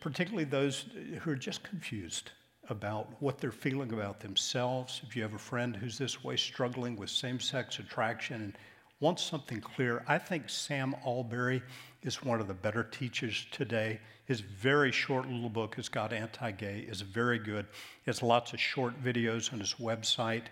particularly 0.01 0.45
those 0.45 0.85
who 1.21 1.31
are 1.31 1.35
just 1.35 1.63
confused 1.63 2.31
about 2.69 3.09
what 3.21 3.37
they're 3.37 3.51
feeling 3.51 3.93
about 3.93 4.19
themselves. 4.19 5.01
If 5.07 5.15
you 5.15 5.21
have 5.21 5.33
a 5.33 5.39
friend 5.39 5.75
who's 5.75 5.97
this 5.97 6.23
way, 6.23 6.35
struggling 6.35 6.95
with 6.95 7.09
same 7.09 7.39
sex 7.39 7.79
attraction 7.79 8.41
and 8.41 8.57
wants 8.99 9.23
something 9.23 9.61
clear, 9.61 10.03
I 10.07 10.17
think 10.17 10.49
Sam 10.49 10.95
Allberry 11.05 11.61
is 12.01 12.23
one 12.23 12.41
of 12.41 12.47
the 12.47 12.53
better 12.53 12.83
teachers 12.83 13.45
today. 13.51 13.99
His 14.25 14.41
very 14.41 14.91
short 14.91 15.27
little 15.29 15.49
book, 15.49 15.79
Is 15.79 15.87
God 15.87 16.11
Anti 16.11 16.51
Gay, 16.51 16.85
is 16.89 17.01
very 17.01 17.39
good. 17.39 17.65
He 18.03 18.09
has 18.09 18.21
lots 18.21 18.53
of 18.53 18.59
short 18.59 19.01
videos 19.01 19.53
on 19.53 19.59
his 19.59 19.75
website. 19.75 20.43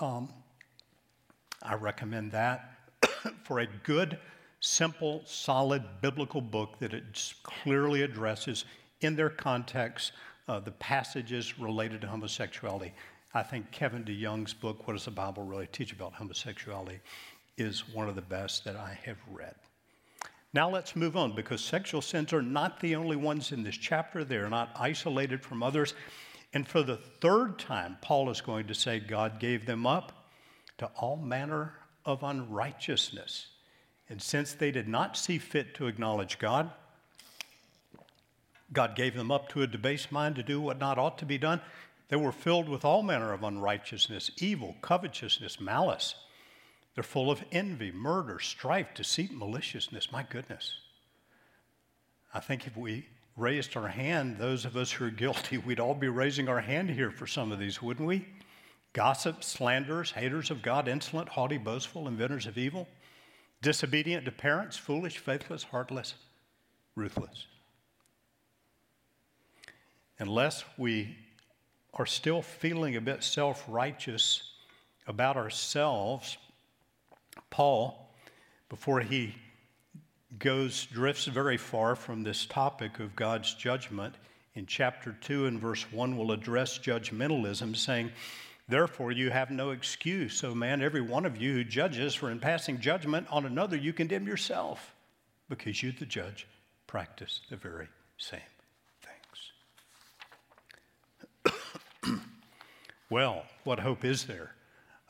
Um, 0.00 0.32
I 1.62 1.74
recommend 1.74 2.32
that 2.32 2.76
for 3.44 3.60
a 3.60 3.66
good, 3.66 4.18
simple, 4.60 5.22
solid 5.24 5.82
biblical 6.00 6.40
book 6.40 6.78
that 6.78 6.94
it 6.94 7.34
clearly 7.42 8.02
addresses 8.02 8.64
in 9.00 9.16
their 9.16 9.30
context 9.30 10.12
uh, 10.48 10.60
the 10.60 10.70
passages 10.72 11.58
related 11.58 12.00
to 12.02 12.06
homosexuality. 12.06 12.92
I 13.32 13.42
think 13.42 13.70
Kevin 13.70 14.04
DeYoung's 14.04 14.54
book, 14.54 14.86
What 14.86 14.94
Does 14.94 15.06
the 15.06 15.10
Bible 15.10 15.42
Really 15.42 15.66
Teach 15.66 15.92
About 15.92 16.14
Homosexuality, 16.14 17.00
is 17.56 17.88
one 17.88 18.08
of 18.08 18.14
the 18.14 18.22
best 18.22 18.64
that 18.64 18.76
I 18.76 18.98
have 19.04 19.18
read. 19.30 19.54
Now 20.52 20.70
let's 20.70 20.94
move 20.94 21.16
on 21.16 21.34
because 21.34 21.60
sexual 21.60 22.00
sins 22.00 22.32
are 22.32 22.42
not 22.42 22.78
the 22.78 22.94
only 22.94 23.16
ones 23.16 23.50
in 23.50 23.64
this 23.64 23.76
chapter. 23.76 24.22
They 24.22 24.36
are 24.36 24.48
not 24.48 24.70
isolated 24.76 25.42
from 25.42 25.62
others. 25.62 25.94
And 26.52 26.66
for 26.66 26.82
the 26.82 26.96
third 26.96 27.58
time, 27.58 27.96
Paul 28.00 28.30
is 28.30 28.40
going 28.40 28.68
to 28.68 28.74
say 28.74 29.00
God 29.00 29.40
gave 29.40 29.66
them 29.66 29.84
up 29.84 30.23
to 30.78 30.86
all 30.96 31.16
manner 31.16 31.74
of 32.04 32.22
unrighteousness. 32.22 33.48
And 34.08 34.20
since 34.20 34.52
they 34.52 34.70
did 34.70 34.88
not 34.88 35.16
see 35.16 35.38
fit 35.38 35.74
to 35.76 35.86
acknowledge 35.86 36.38
God, 36.38 36.70
God 38.72 38.96
gave 38.96 39.14
them 39.14 39.30
up 39.30 39.48
to 39.50 39.62
a 39.62 39.66
debased 39.66 40.10
mind 40.10 40.36
to 40.36 40.42
do 40.42 40.60
what 40.60 40.78
not 40.78 40.98
ought 40.98 41.18
to 41.18 41.26
be 41.26 41.38
done. 41.38 41.60
They 42.08 42.16
were 42.16 42.32
filled 42.32 42.68
with 42.68 42.84
all 42.84 43.02
manner 43.02 43.32
of 43.32 43.42
unrighteousness, 43.42 44.30
evil, 44.38 44.76
covetousness, 44.82 45.60
malice. 45.60 46.14
They're 46.94 47.02
full 47.02 47.30
of 47.30 47.42
envy, 47.50 47.90
murder, 47.90 48.38
strife, 48.38 48.88
deceit, 48.94 49.32
maliciousness. 49.32 50.12
My 50.12 50.22
goodness. 50.22 50.76
I 52.32 52.40
think 52.40 52.66
if 52.66 52.76
we 52.76 53.06
raised 53.36 53.76
our 53.76 53.88
hand, 53.88 54.38
those 54.38 54.64
of 54.64 54.76
us 54.76 54.92
who 54.92 55.06
are 55.06 55.10
guilty, 55.10 55.58
we'd 55.66 55.80
all 55.80 55.94
be 55.94 56.08
raising 56.08 56.48
our 56.48 56.60
hand 56.60 56.90
here 56.90 57.10
for 57.10 57.26
some 57.26 57.52
of 57.52 57.58
these, 57.58 57.80
wouldn't 57.80 58.06
we? 58.06 58.26
Gossips, 58.94 59.48
slanderers, 59.48 60.12
haters 60.12 60.50
of 60.52 60.62
God, 60.62 60.86
insolent, 60.86 61.28
haughty, 61.28 61.58
boastful, 61.58 62.06
inventors 62.06 62.46
of 62.46 62.56
evil, 62.56 62.88
disobedient 63.60 64.24
to 64.24 64.32
parents, 64.32 64.76
foolish, 64.76 65.18
faithless, 65.18 65.64
heartless, 65.64 66.14
ruthless. 66.94 67.46
Unless 70.20 70.64
we 70.78 71.16
are 71.92 72.06
still 72.06 72.40
feeling 72.40 72.94
a 72.94 73.00
bit 73.00 73.24
self 73.24 73.64
righteous 73.68 74.52
about 75.08 75.36
ourselves, 75.36 76.38
Paul, 77.50 78.14
before 78.68 79.00
he 79.00 79.34
goes, 80.38 80.86
drifts 80.86 81.24
very 81.26 81.56
far 81.56 81.96
from 81.96 82.22
this 82.22 82.46
topic 82.46 83.00
of 83.00 83.16
God's 83.16 83.54
judgment, 83.54 84.14
in 84.54 84.66
chapter 84.66 85.16
2 85.20 85.46
and 85.46 85.60
verse 85.60 85.84
1 85.90 86.16
will 86.16 86.30
address 86.30 86.78
judgmentalism, 86.78 87.76
saying, 87.76 88.12
Therefore, 88.66 89.12
you 89.12 89.30
have 89.30 89.50
no 89.50 89.70
excuse, 89.70 90.42
O 90.42 90.54
man, 90.54 90.80
every 90.80 91.02
one 91.02 91.26
of 91.26 91.36
you 91.36 91.52
who 91.52 91.64
judges, 91.64 92.14
for 92.14 92.30
in 92.30 92.40
passing 92.40 92.80
judgment 92.80 93.26
on 93.30 93.44
another, 93.44 93.76
you 93.76 93.92
condemn 93.92 94.26
yourself, 94.26 94.94
because 95.50 95.82
you, 95.82 95.92
the 95.92 96.06
judge, 96.06 96.46
practice 96.86 97.42
the 97.50 97.56
very 97.56 97.88
same. 98.16 98.40
Things. 101.44 102.20
well, 103.10 103.44
what 103.64 103.80
hope 103.80 104.02
is 104.02 104.24
there? 104.24 104.54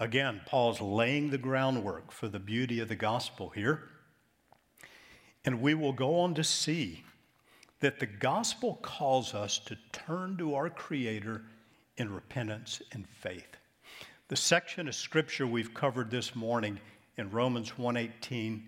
Again, 0.01 0.41
Paul's 0.47 0.81
laying 0.81 1.31
the 1.31 1.39
groundwork 1.39 2.11
for 2.11 2.27
the 2.27 2.41
beauty 2.41 2.81
of 2.81 2.89
the 2.89 2.97
gospel 2.97 3.51
here. 3.51 3.85
And 5.45 5.61
we 5.61 5.75
will 5.75 5.93
go 5.93 6.19
on 6.21 6.35
to 6.35 6.43
see 6.43 7.05
that 7.79 8.01
the 8.01 8.07
gospel 8.07 8.81
calls 8.83 9.35
us 9.35 9.59
to 9.61 9.77
turn 9.93 10.37
to 10.39 10.55
our 10.55 10.71
Creator 10.71 11.45
in 11.97 12.13
repentance 12.13 12.83
and 12.93 13.07
faith. 13.09 13.57
The 14.29 14.37
section 14.37 14.89
of 14.89 14.95
scripture 14.95 15.47
we've 15.47 15.75
covered 15.75 16.11
this 16.11 16.35
morning 16.35 16.81
in 17.17 17.31
Romans 17.31 17.71
1:18 17.79 18.63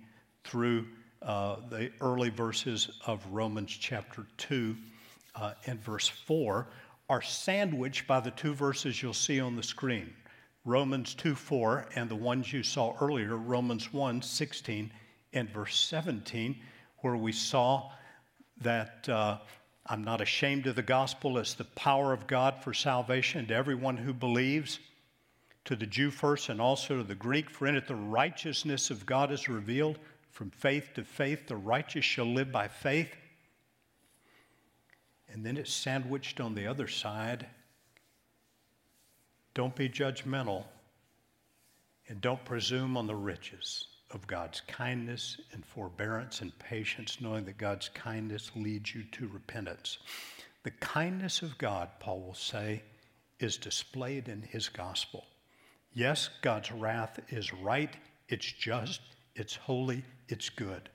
through 0.44 0.86
uh, 1.22 1.56
the 1.68 1.90
early 2.00 2.30
verses 2.30 3.00
of 3.06 3.26
Romans 3.26 3.70
chapter 3.70 4.26
2 4.36 4.76
uh, 5.34 5.54
and 5.66 5.82
verse 5.82 6.08
4 6.08 6.68
are 7.08 7.22
sandwiched 7.22 8.06
by 8.06 8.20
the 8.20 8.30
two 8.30 8.54
verses 8.54 9.02
you'll 9.02 9.14
see 9.14 9.40
on 9.40 9.56
the 9.56 9.62
screen 9.62 10.14
Romans 10.66 11.14
2 11.14 11.36
4, 11.36 11.86
and 11.94 12.10
the 12.10 12.16
ones 12.16 12.52
you 12.52 12.64
saw 12.64 12.96
earlier, 13.00 13.36
Romans 13.36 13.92
1 13.92 14.20
16 14.20 14.90
and 15.32 15.48
verse 15.48 15.78
17, 15.78 16.56
where 16.98 17.16
we 17.16 17.30
saw 17.30 17.92
that 18.60 19.08
uh, 19.08 19.38
I'm 19.88 20.02
not 20.02 20.20
ashamed 20.20 20.66
of 20.66 20.74
the 20.74 20.82
gospel 20.82 21.38
as 21.38 21.54
the 21.54 21.64
power 21.64 22.12
of 22.12 22.26
God 22.26 22.62
for 22.62 22.74
salvation 22.74 23.46
to 23.46 23.54
everyone 23.54 23.96
who 23.96 24.12
believes, 24.12 24.80
to 25.64 25.76
the 25.76 25.86
Jew 25.86 26.10
first 26.10 26.48
and 26.48 26.60
also 26.60 26.98
to 26.98 27.04
the 27.04 27.14
Greek, 27.14 27.48
for 27.48 27.66
in 27.66 27.76
it 27.76 27.86
the 27.86 27.94
righteousness 27.94 28.90
of 28.90 29.06
God 29.06 29.30
is 29.30 29.48
revealed. 29.48 29.98
From 30.30 30.50
faith 30.50 30.90
to 30.94 31.04
faith, 31.04 31.46
the 31.46 31.56
righteous 31.56 32.04
shall 32.04 32.26
live 32.26 32.52
by 32.52 32.68
faith. 32.68 33.14
And 35.32 35.46
then 35.46 35.56
it's 35.56 35.72
sandwiched 35.72 36.40
on 36.40 36.54
the 36.54 36.66
other 36.66 36.88
side. 36.88 37.46
Don't 39.54 39.74
be 39.74 39.88
judgmental 39.88 40.64
and 42.08 42.20
don't 42.20 42.44
presume 42.44 42.96
on 42.96 43.06
the 43.06 43.14
riches 43.14 43.86
of 44.16 44.26
God's 44.26 44.62
kindness 44.62 45.38
and 45.52 45.64
forbearance 45.64 46.40
and 46.40 46.58
patience, 46.58 47.18
knowing 47.20 47.44
that 47.44 47.58
God's 47.58 47.90
kindness 47.90 48.50
leads 48.56 48.94
you 48.94 49.04
to 49.12 49.28
repentance. 49.28 49.98
The 50.62 50.70
kindness 50.70 51.42
of 51.42 51.58
God, 51.58 51.90
Paul 52.00 52.22
will 52.22 52.34
say, 52.34 52.82
is 53.38 53.58
displayed 53.58 54.28
in 54.28 54.40
his 54.40 54.70
gospel. 54.70 55.26
Yes, 55.92 56.30
God's 56.40 56.72
wrath 56.72 57.20
is 57.28 57.52
right, 57.52 57.94
it's 58.30 58.50
just, 58.50 59.02
it's 59.34 59.54
holy, 59.54 60.02
it's 60.28 60.48
good. 60.48 60.88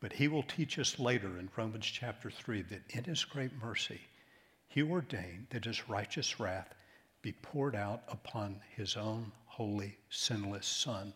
But 0.00 0.12
he 0.12 0.28
will 0.28 0.42
teach 0.42 0.78
us 0.78 0.98
later 0.98 1.38
in 1.38 1.48
Romans 1.56 1.86
chapter 1.86 2.30
3 2.30 2.62
that 2.62 2.82
in 2.90 3.04
his 3.04 3.24
great 3.24 3.52
mercy, 3.62 4.00
he 4.68 4.82
ordained 4.82 5.46
that 5.50 5.64
his 5.64 5.88
righteous 5.88 6.38
wrath 6.38 6.74
be 7.22 7.32
poured 7.32 7.74
out 7.74 8.02
upon 8.08 8.60
his 8.76 8.94
own 8.94 9.32
holy, 9.46 9.96
sinless 10.10 10.66
Son, 10.66 11.14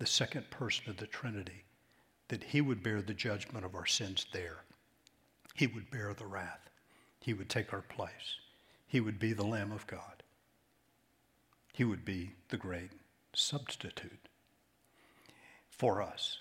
the 0.00 0.06
second 0.06 0.48
person 0.50 0.88
of 0.88 0.96
the 0.96 1.06
Trinity, 1.06 1.62
that 2.28 2.42
he 2.42 2.62
would 2.62 2.82
bear 2.82 3.02
the 3.02 3.12
judgment 3.12 3.66
of 3.66 3.74
our 3.74 3.84
sins 3.84 4.26
there. 4.32 4.64
He 5.54 5.66
would 5.66 5.90
bear 5.90 6.14
the 6.14 6.26
wrath. 6.26 6.70
He 7.20 7.34
would 7.34 7.50
take 7.50 7.74
our 7.74 7.82
place. 7.82 8.38
He 8.86 8.98
would 8.98 9.18
be 9.18 9.34
the 9.34 9.46
Lamb 9.46 9.72
of 9.72 9.86
God. 9.86 10.22
He 11.74 11.84
would 11.84 12.02
be 12.02 12.30
the 12.48 12.56
great 12.56 12.92
substitute 13.34 14.28
for 15.68 16.00
us. 16.00 16.38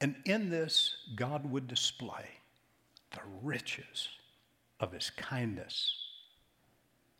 And 0.00 0.16
in 0.24 0.50
this, 0.50 0.96
God 1.14 1.48
would 1.48 1.68
display 1.68 2.26
the 3.12 3.20
riches 3.40 4.08
of 4.80 4.92
his 4.92 5.10
kindness, 5.10 5.94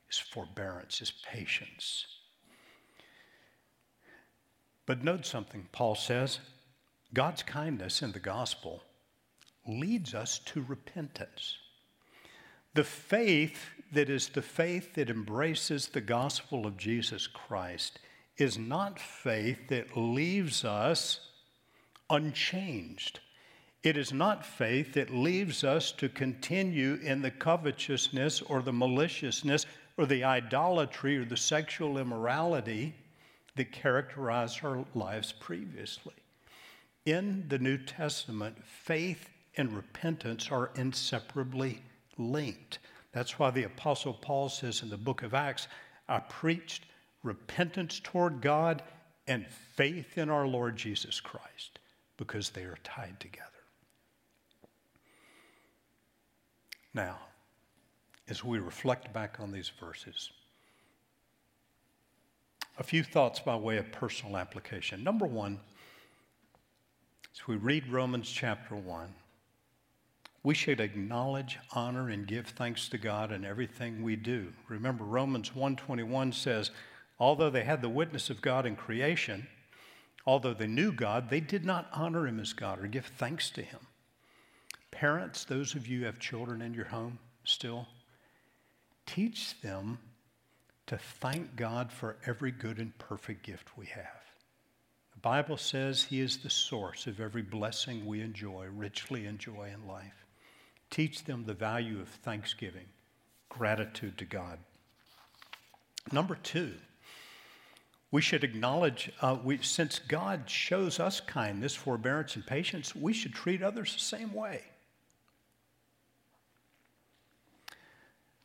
his 0.09 0.18
forbearance, 0.18 0.99
his 0.99 1.12
patience. 1.25 2.07
But 4.87 5.03
note 5.03 5.27
something, 5.27 5.68
Paul 5.72 5.96
says 5.96 6.38
God's 7.12 7.42
kindness 7.42 8.03
in 8.03 8.12
the 8.12 8.20
gospel 8.20 8.83
leads 9.66 10.14
us 10.14 10.38
to 10.46 10.62
repentance. 10.62 11.57
The 12.75 12.85
faith 12.85 13.70
that 13.92 14.09
is 14.09 14.29
the 14.29 14.42
faith 14.42 14.94
that 14.94 15.11
embraces 15.11 15.88
the 15.88 16.01
gospel 16.01 16.66
of 16.66 16.77
Jesus 16.77 17.27
Christ 17.27 17.99
is 18.37 18.59
not 18.59 19.01
faith 19.01 19.68
that 19.68 19.96
leaves 19.96 20.64
us 20.64 21.20
unchanged. 22.11 23.20
It 23.83 23.96
is 23.96 24.12
not 24.12 24.44
faith 24.44 24.94
that 24.94 25.11
leaves 25.11 25.64
us 25.64 25.90
to 25.92 26.09
continue 26.09 26.94
in 27.03 27.22
the 27.22 27.31
covetousness 27.31 28.42
or 28.42 28.61
the 28.61 28.72
maliciousness 28.72 29.64
or 29.96 30.07
the 30.07 30.25
idolatry 30.25 31.16
or 31.16 31.25
the 31.25 31.37
sexual 31.37 31.99
immorality 31.99 32.94
that 33.57 33.73
characterized 33.73 34.64
our 34.64 34.85
lives 34.95 35.33
previously. 35.33 36.14
In 37.05 37.45
the 37.49 37.59
New 37.59 37.79
Testament, 37.79 38.57
faith 38.64 39.31
and 39.57 39.73
repentance 39.73 40.51
are 40.51 40.71
inseparably 40.75 41.83
linked. 42.19 42.79
That's 43.12 43.38
why 43.38 43.51
the 43.51 43.64
Apostle 43.64 44.14
Paul 44.14 44.49
says 44.49 44.83
in 44.83 44.90
the 44.90 44.97
book 44.97 45.23
of 45.23 45.35
Acts, 45.35 45.69
I 46.09 46.19
preached 46.21 46.85
repentance 47.23 48.01
toward 48.03 48.40
God 48.40 48.83
and 49.27 49.47
faith 49.49 50.19
in 50.19 50.31
our 50.31 50.47
Lord 50.47 50.77
Jesus 50.77 51.21
Christ 51.21 51.79
because 52.16 52.51
they 52.51 52.62
are 52.62 52.79
tied 52.85 53.19
together. 53.19 53.51
now 56.97 57.19
as 58.29 58.42
we 58.42 58.59
reflect 58.59 59.12
back 59.12 59.37
on 59.38 59.53
these 59.53 59.71
verses. 59.79 60.33
A 62.79 62.83
few 62.83 63.03
thoughts 63.03 63.41
by 63.41 63.57
way 63.57 63.79
of 63.79 63.91
personal 63.91 64.37
application. 64.37 65.03
Number 65.03 65.27
one, 65.27 65.61
as 67.35 67.47
we 67.47 67.57
read 67.57 67.89
Romans 67.89 68.31
chapter 68.31 68.75
1, 68.75 69.15
we 70.43 70.55
should 70.55 70.81
acknowledge, 70.81 71.59
honor, 71.73 72.09
and 72.11 72.27
give 72.27 72.49
thanks 72.49 72.89
to 72.91 72.99
God 72.99 73.33
in 73.33 73.45
everything 73.45 74.03
we 74.03 74.15
do. 74.15 74.53
Remember, 74.69 75.05
Romans 75.05 75.51
1.21 75.51 76.35
says, 76.35 76.71
although 77.19 77.51
they 77.51 77.65
had 77.65 77.83
the 77.83 77.89
witness 77.89 78.31
of 78.31 78.43
God 78.43 78.67
in 78.67 78.77
creation, 78.77 79.49
although 80.27 80.55
they 80.55 80.67
knew 80.67 80.93
God, 80.93 81.31
they 81.31 81.41
did 81.41 81.65
not 81.65 81.89
honor 81.93 82.27
him 82.27 82.39
as 82.39 82.53
God 82.53 82.79
or 82.79 82.87
give 82.87 83.07
thanks 83.07 83.51
to 83.51 83.62
him. 83.62 83.81
Parents, 84.91 85.45
those 85.45 85.75
of 85.75 85.87
you 85.87 86.01
who 86.01 86.07
have 86.07 86.19
children 86.19 86.62
in 86.62 86.75
your 86.75 86.85
home 86.85 87.19
still, 87.45 87.89
teach 89.07 89.61
them 89.62 89.99
to 90.87 90.96
thank 90.96 91.57
God 91.57 91.92
for 91.92 92.16
every 92.27 92.51
good 92.51 92.79
and 92.79 92.96
perfect 92.99 93.44
gift 93.44 93.77
we 93.77 93.87
have. 93.87 94.22
The 95.14 95.20
Bible 95.20 95.57
says 95.57 96.05
He 96.05 96.20
is 96.20 96.38
the 96.38 96.51
source 96.51 97.07
of 97.07 97.20
every 97.20 97.42
blessing 97.42 98.07
we 98.07 98.20
enjoy, 98.20 98.66
richly 98.72 99.27
enjoy 99.27 99.70
in 99.75 99.88
life. 99.88 100.25
Teach 100.90 101.25
them 101.25 101.44
the 101.44 101.55
value 101.55 102.01
of 102.01 102.09
thanksgiving, 102.09 102.87
gratitude 103.49 104.16
to 104.18 104.25
God. 104.25 104.59
Number 106.12 106.37
two, 106.37 106.75
we 108.12 108.22
should 108.22 108.44
acknowledge, 108.44 109.11
uh, 109.20 109.37
we, 109.42 109.59
since 109.62 109.99
God 109.99 110.49
shows 110.49 111.01
us 111.01 111.20
kindness, 111.20 111.75
forbearance, 111.75 112.37
and 112.37 112.46
patience, 112.46 112.94
we 112.94 113.12
should 113.12 113.35
treat 113.35 113.62
others 113.62 113.94
the 113.94 114.01
same 114.01 114.33
way. 114.33 114.62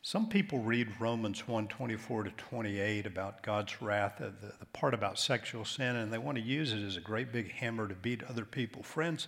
Some 0.04 0.30
people 0.30 0.58
read 0.60 1.00
Romans 1.00 1.48
1 1.48 1.68
24 1.68 2.24
to 2.24 2.32
28 2.32 3.06
about 3.06 3.44
God's 3.44 3.82
wrath, 3.84 4.16
the, 4.18 4.34
the 4.60 4.66
part 4.74 4.96
about 4.96 5.20
sexual 5.20 5.64
sin, 5.64 5.96
and 5.96 6.12
they 6.12 6.18
want 6.18 6.40
to 6.40 6.44
use 6.44 6.74
it 6.74 6.82
as 6.84 6.98
a 6.98 7.02
great 7.02 7.32
big 7.32 7.52
hammer 7.52 7.88
to 7.88 7.94
beat 7.94 8.24
other 8.24 8.44
people. 8.44 8.82
Friends, 8.82 9.28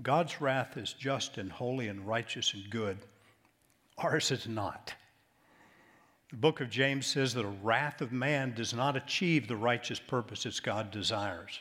God's 0.00 0.40
wrath 0.40 0.76
is 0.76 0.92
just 0.92 1.38
and 1.38 1.50
holy 1.50 1.88
and 1.88 2.06
righteous 2.06 2.54
and 2.54 2.70
good. 2.70 2.98
Ours 3.98 4.30
is 4.30 4.46
not. 4.46 4.94
The 6.30 6.36
book 6.36 6.60
of 6.60 6.70
James 6.70 7.06
says 7.06 7.34
that 7.34 7.44
a 7.44 7.48
wrath 7.62 8.00
of 8.00 8.12
man 8.12 8.54
does 8.54 8.72
not 8.72 8.96
achieve 8.96 9.48
the 9.48 9.56
righteous 9.56 9.98
purposes 9.98 10.60
God 10.60 10.92
desires. 10.92 11.58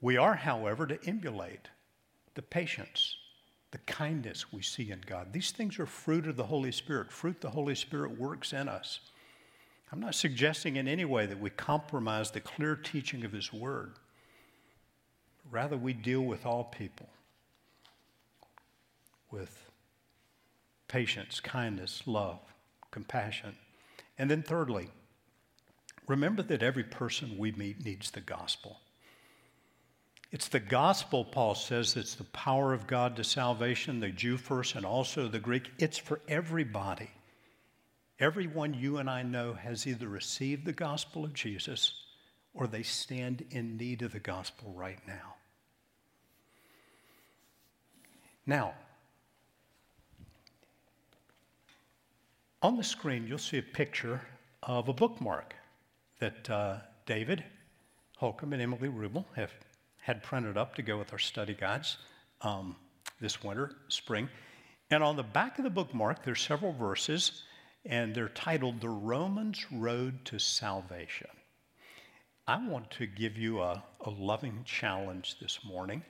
We 0.00 0.16
are, 0.16 0.34
however, 0.34 0.88
to 0.88 0.98
emulate 1.06 1.68
the 2.34 2.42
patience 2.42 3.16
the 3.76 3.92
kindness 3.92 4.50
we 4.54 4.62
see 4.62 4.90
in 4.90 5.02
God. 5.04 5.34
These 5.34 5.50
things 5.50 5.78
are 5.78 5.84
fruit 5.84 6.26
of 6.26 6.36
the 6.36 6.46
Holy 6.46 6.72
Spirit, 6.72 7.12
fruit 7.12 7.42
the 7.42 7.50
Holy 7.50 7.74
Spirit 7.74 8.18
works 8.18 8.54
in 8.54 8.70
us. 8.70 9.00
I'm 9.92 10.00
not 10.00 10.14
suggesting 10.14 10.76
in 10.76 10.88
any 10.88 11.04
way 11.04 11.26
that 11.26 11.38
we 11.38 11.50
compromise 11.50 12.30
the 12.30 12.40
clear 12.40 12.74
teaching 12.74 13.22
of 13.22 13.32
His 13.32 13.52
Word. 13.52 13.92
Rather, 15.50 15.76
we 15.76 15.92
deal 15.92 16.22
with 16.22 16.46
all 16.46 16.64
people 16.64 17.10
with 19.30 19.68
patience, 20.88 21.38
kindness, 21.40 22.02
love, 22.06 22.40
compassion. 22.90 23.56
And 24.16 24.30
then, 24.30 24.42
thirdly, 24.42 24.88
remember 26.06 26.42
that 26.44 26.62
every 26.62 26.84
person 26.84 27.36
we 27.36 27.52
meet 27.52 27.84
needs 27.84 28.10
the 28.10 28.22
gospel. 28.22 28.80
It's 30.32 30.48
the 30.48 30.60
gospel, 30.60 31.24
Paul 31.24 31.54
says, 31.54 31.94
that's 31.94 32.16
the 32.16 32.24
power 32.24 32.72
of 32.72 32.86
God 32.86 33.16
to 33.16 33.24
salvation, 33.24 34.00
the 34.00 34.10
Jew 34.10 34.36
first 34.36 34.74
and 34.74 34.84
also 34.84 35.28
the 35.28 35.38
Greek. 35.38 35.70
It's 35.78 35.98
for 35.98 36.20
everybody. 36.28 37.10
Everyone 38.18 38.74
you 38.74 38.98
and 38.98 39.08
I 39.08 39.22
know 39.22 39.54
has 39.54 39.86
either 39.86 40.08
received 40.08 40.64
the 40.64 40.72
gospel 40.72 41.24
of 41.24 41.34
Jesus 41.34 42.02
or 42.54 42.66
they 42.66 42.82
stand 42.82 43.44
in 43.50 43.76
need 43.76 44.02
of 44.02 44.12
the 44.12 44.18
gospel 44.18 44.72
right 44.74 44.98
now. 45.06 45.34
Now, 48.46 48.74
on 52.62 52.76
the 52.76 52.84
screen, 52.84 53.26
you'll 53.26 53.38
see 53.38 53.58
a 53.58 53.62
picture 53.62 54.22
of 54.62 54.88
a 54.88 54.92
bookmark 54.92 55.54
that 56.18 56.48
uh, 56.48 56.78
David 57.04 57.44
Holcomb 58.16 58.52
and 58.52 58.62
Emily 58.62 58.88
Rubel 58.88 59.24
have 59.34 59.52
had 60.06 60.22
printed 60.22 60.56
up 60.56 60.76
to 60.76 60.82
go 60.82 60.96
with 60.96 61.12
our 61.12 61.18
study 61.18 61.52
guides 61.52 61.96
um, 62.42 62.76
this 63.20 63.42
winter, 63.42 63.72
spring. 63.88 64.28
And 64.88 65.02
on 65.02 65.16
the 65.16 65.24
back 65.24 65.58
of 65.58 65.64
the 65.64 65.70
bookmark, 65.70 66.24
there's 66.24 66.40
several 66.40 66.72
verses, 66.72 67.42
and 67.84 68.14
they're 68.14 68.28
titled 68.28 68.80
The 68.80 68.88
Romans 68.88 69.66
Road 69.72 70.24
to 70.26 70.38
Salvation. 70.38 71.26
I 72.46 72.64
want 72.68 72.88
to 72.92 73.06
give 73.06 73.36
you 73.36 73.60
a, 73.60 73.82
a 74.02 74.10
loving 74.10 74.62
challenge 74.64 75.40
this 75.40 75.58
morning 75.64 76.04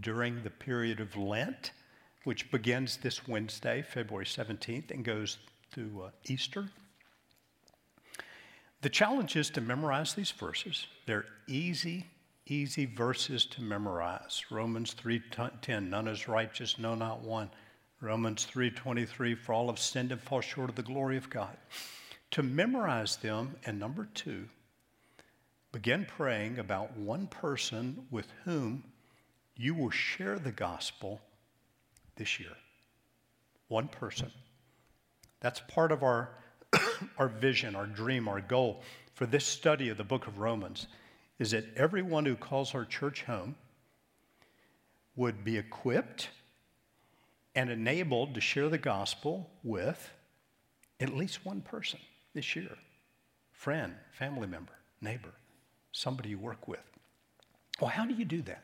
during 0.00 0.42
the 0.42 0.48
period 0.48 0.98
of 0.98 1.14
Lent, 1.14 1.72
which 2.24 2.50
begins 2.50 2.96
this 2.96 3.28
Wednesday, 3.28 3.82
February 3.82 4.24
17th, 4.24 4.90
and 4.90 5.04
goes 5.04 5.36
through 5.70 6.04
uh, 6.06 6.10
Easter. 6.24 6.70
The 8.80 8.88
challenge 8.88 9.36
is 9.36 9.50
to 9.50 9.60
memorize 9.60 10.14
these 10.14 10.30
verses. 10.30 10.86
They're 11.04 11.26
easy 11.46 12.06
easy 12.46 12.86
verses 12.86 13.46
to 13.46 13.62
memorize. 13.62 14.44
Romans 14.50 14.94
3:10, 14.94 15.90
none 15.90 16.08
is 16.08 16.28
righteous, 16.28 16.78
no 16.78 16.94
not 16.94 17.20
one. 17.20 17.50
Romans 18.00 18.44
3:23, 18.44 19.34
for 19.34 19.52
all 19.52 19.68
have 19.68 19.78
sinned 19.78 20.12
and 20.12 20.20
fall 20.20 20.40
short 20.40 20.70
of 20.70 20.76
the 20.76 20.82
glory 20.82 21.16
of 21.16 21.30
God. 21.30 21.56
To 22.32 22.42
memorize 22.42 23.16
them, 23.16 23.56
and 23.64 23.78
number 23.78 24.06
2, 24.06 24.48
begin 25.70 26.04
praying 26.04 26.58
about 26.58 26.96
one 26.96 27.26
person 27.26 28.06
with 28.10 28.30
whom 28.44 28.84
you 29.56 29.74
will 29.74 29.90
share 29.90 30.38
the 30.38 30.52
gospel 30.52 31.20
this 32.16 32.40
year. 32.40 32.56
One 33.68 33.88
person. 33.88 34.32
That's 35.40 35.60
part 35.60 35.92
of 35.92 36.02
our, 36.02 36.30
our 37.18 37.28
vision, 37.28 37.74
our 37.76 37.86
dream, 37.86 38.28
our 38.28 38.40
goal 38.40 38.82
for 39.14 39.26
this 39.26 39.46
study 39.46 39.88
of 39.88 39.96
the 39.96 40.04
book 40.04 40.26
of 40.26 40.38
Romans 40.38 40.86
is 41.42 41.50
that 41.50 41.64
everyone 41.74 42.24
who 42.24 42.36
calls 42.36 42.72
our 42.72 42.84
church 42.84 43.24
home 43.24 43.56
would 45.16 45.42
be 45.42 45.58
equipped 45.58 46.28
and 47.56 47.68
enabled 47.68 48.32
to 48.32 48.40
share 48.40 48.68
the 48.68 48.78
gospel 48.78 49.50
with 49.64 50.08
at 51.00 51.12
least 51.12 51.44
one 51.44 51.60
person 51.60 51.98
this 52.32 52.54
year 52.54 52.70
friend, 53.50 53.92
family 54.12 54.46
member, 54.46 54.72
neighbor, 55.00 55.32
somebody 55.90 56.28
you 56.28 56.38
work 56.38 56.68
with. 56.68 56.88
Well, 57.80 57.90
how 57.90 58.06
do 58.06 58.14
you 58.14 58.24
do 58.24 58.42
that? 58.42 58.62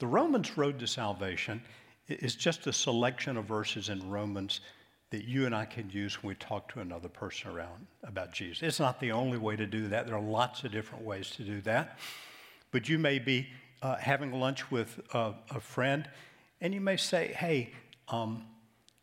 The 0.00 0.08
Romans 0.08 0.58
Road 0.58 0.80
to 0.80 0.88
Salvation 0.88 1.62
is 2.08 2.34
just 2.34 2.66
a 2.66 2.72
selection 2.72 3.36
of 3.36 3.44
verses 3.44 3.88
in 3.88 4.10
Romans 4.10 4.62
that 5.10 5.24
you 5.24 5.44
and 5.44 5.54
I 5.54 5.64
can 5.64 5.90
use 5.90 6.22
when 6.22 6.28
we 6.28 6.34
talk 6.36 6.72
to 6.72 6.80
another 6.80 7.08
person 7.08 7.50
around 7.50 7.86
about 8.04 8.32
Jesus. 8.32 8.62
It's 8.62 8.80
not 8.80 9.00
the 9.00 9.12
only 9.12 9.38
way 9.38 9.56
to 9.56 9.66
do 9.66 9.88
that. 9.88 10.06
There 10.06 10.14
are 10.14 10.20
lots 10.20 10.62
of 10.62 10.70
different 10.70 11.04
ways 11.04 11.30
to 11.32 11.42
do 11.42 11.60
that. 11.62 11.98
But 12.70 12.88
you 12.88 12.98
may 12.98 13.18
be 13.18 13.48
uh, 13.82 13.96
having 13.96 14.32
lunch 14.32 14.70
with 14.70 15.00
a, 15.12 15.34
a, 15.50 15.60
friend, 15.60 16.08
and 16.60 16.72
you 16.72 16.80
may 16.80 16.96
say, 16.96 17.28
Hey, 17.28 17.72
um, 18.08 18.44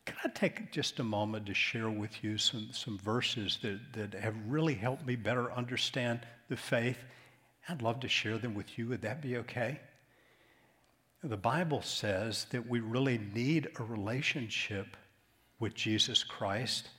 can 0.05 0.15
I 0.23 0.29
take 0.29 0.71
just 0.71 0.99
a 0.99 1.03
moment 1.03 1.47
to 1.47 1.53
share 1.53 1.89
with 1.89 2.23
you 2.23 2.37
some, 2.37 2.69
some 2.71 2.97
verses 2.99 3.59
that, 3.61 3.79
that 3.93 4.13
have 4.13 4.35
really 4.47 4.75
helped 4.75 5.05
me 5.05 5.17
better 5.17 5.51
understand 5.51 6.21
the 6.47 6.55
faith? 6.55 6.97
I'd 7.67 7.81
love 7.81 7.99
to 7.99 8.07
share 8.07 8.37
them 8.37 8.53
with 8.53 8.77
you. 8.79 8.87
Would 8.87 9.01
that 9.01 9.21
be 9.21 9.35
okay? 9.37 9.81
The 11.21 11.35
Bible 11.35 11.81
says 11.81 12.45
that 12.51 12.69
we 12.69 12.79
really 12.79 13.19
need 13.33 13.67
a 13.77 13.83
relationship 13.83 14.95
with 15.59 15.73
Jesus 15.73 16.23
Christ. 16.23 16.89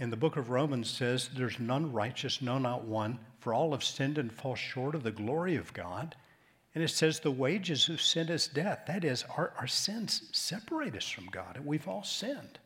And 0.00 0.12
the 0.12 0.16
book 0.16 0.36
of 0.36 0.50
Romans 0.50 0.90
says, 0.90 1.30
There's 1.34 1.58
none 1.58 1.92
righteous, 1.92 2.40
no, 2.40 2.58
not 2.58 2.84
one, 2.84 3.18
for 3.40 3.52
all 3.52 3.72
have 3.72 3.84
sinned 3.84 4.18
and 4.18 4.32
fall 4.32 4.54
short 4.54 4.94
of 4.94 5.02
the 5.02 5.10
glory 5.10 5.56
of 5.56 5.72
God. 5.72 6.14
And 6.74 6.84
it 6.84 6.90
says, 6.90 7.20
The 7.20 7.30
wages 7.30 7.88
of 7.88 8.00
sin 8.00 8.28
is 8.28 8.46
death. 8.46 8.84
That 8.86 9.04
is, 9.04 9.24
our, 9.36 9.52
our 9.58 9.66
sins 9.66 10.28
separate 10.32 10.96
us 10.96 11.08
from 11.08 11.26
God, 11.26 11.56
and 11.56 11.66
we've 11.66 11.88
all 11.88 12.04
sinned. 12.04 12.58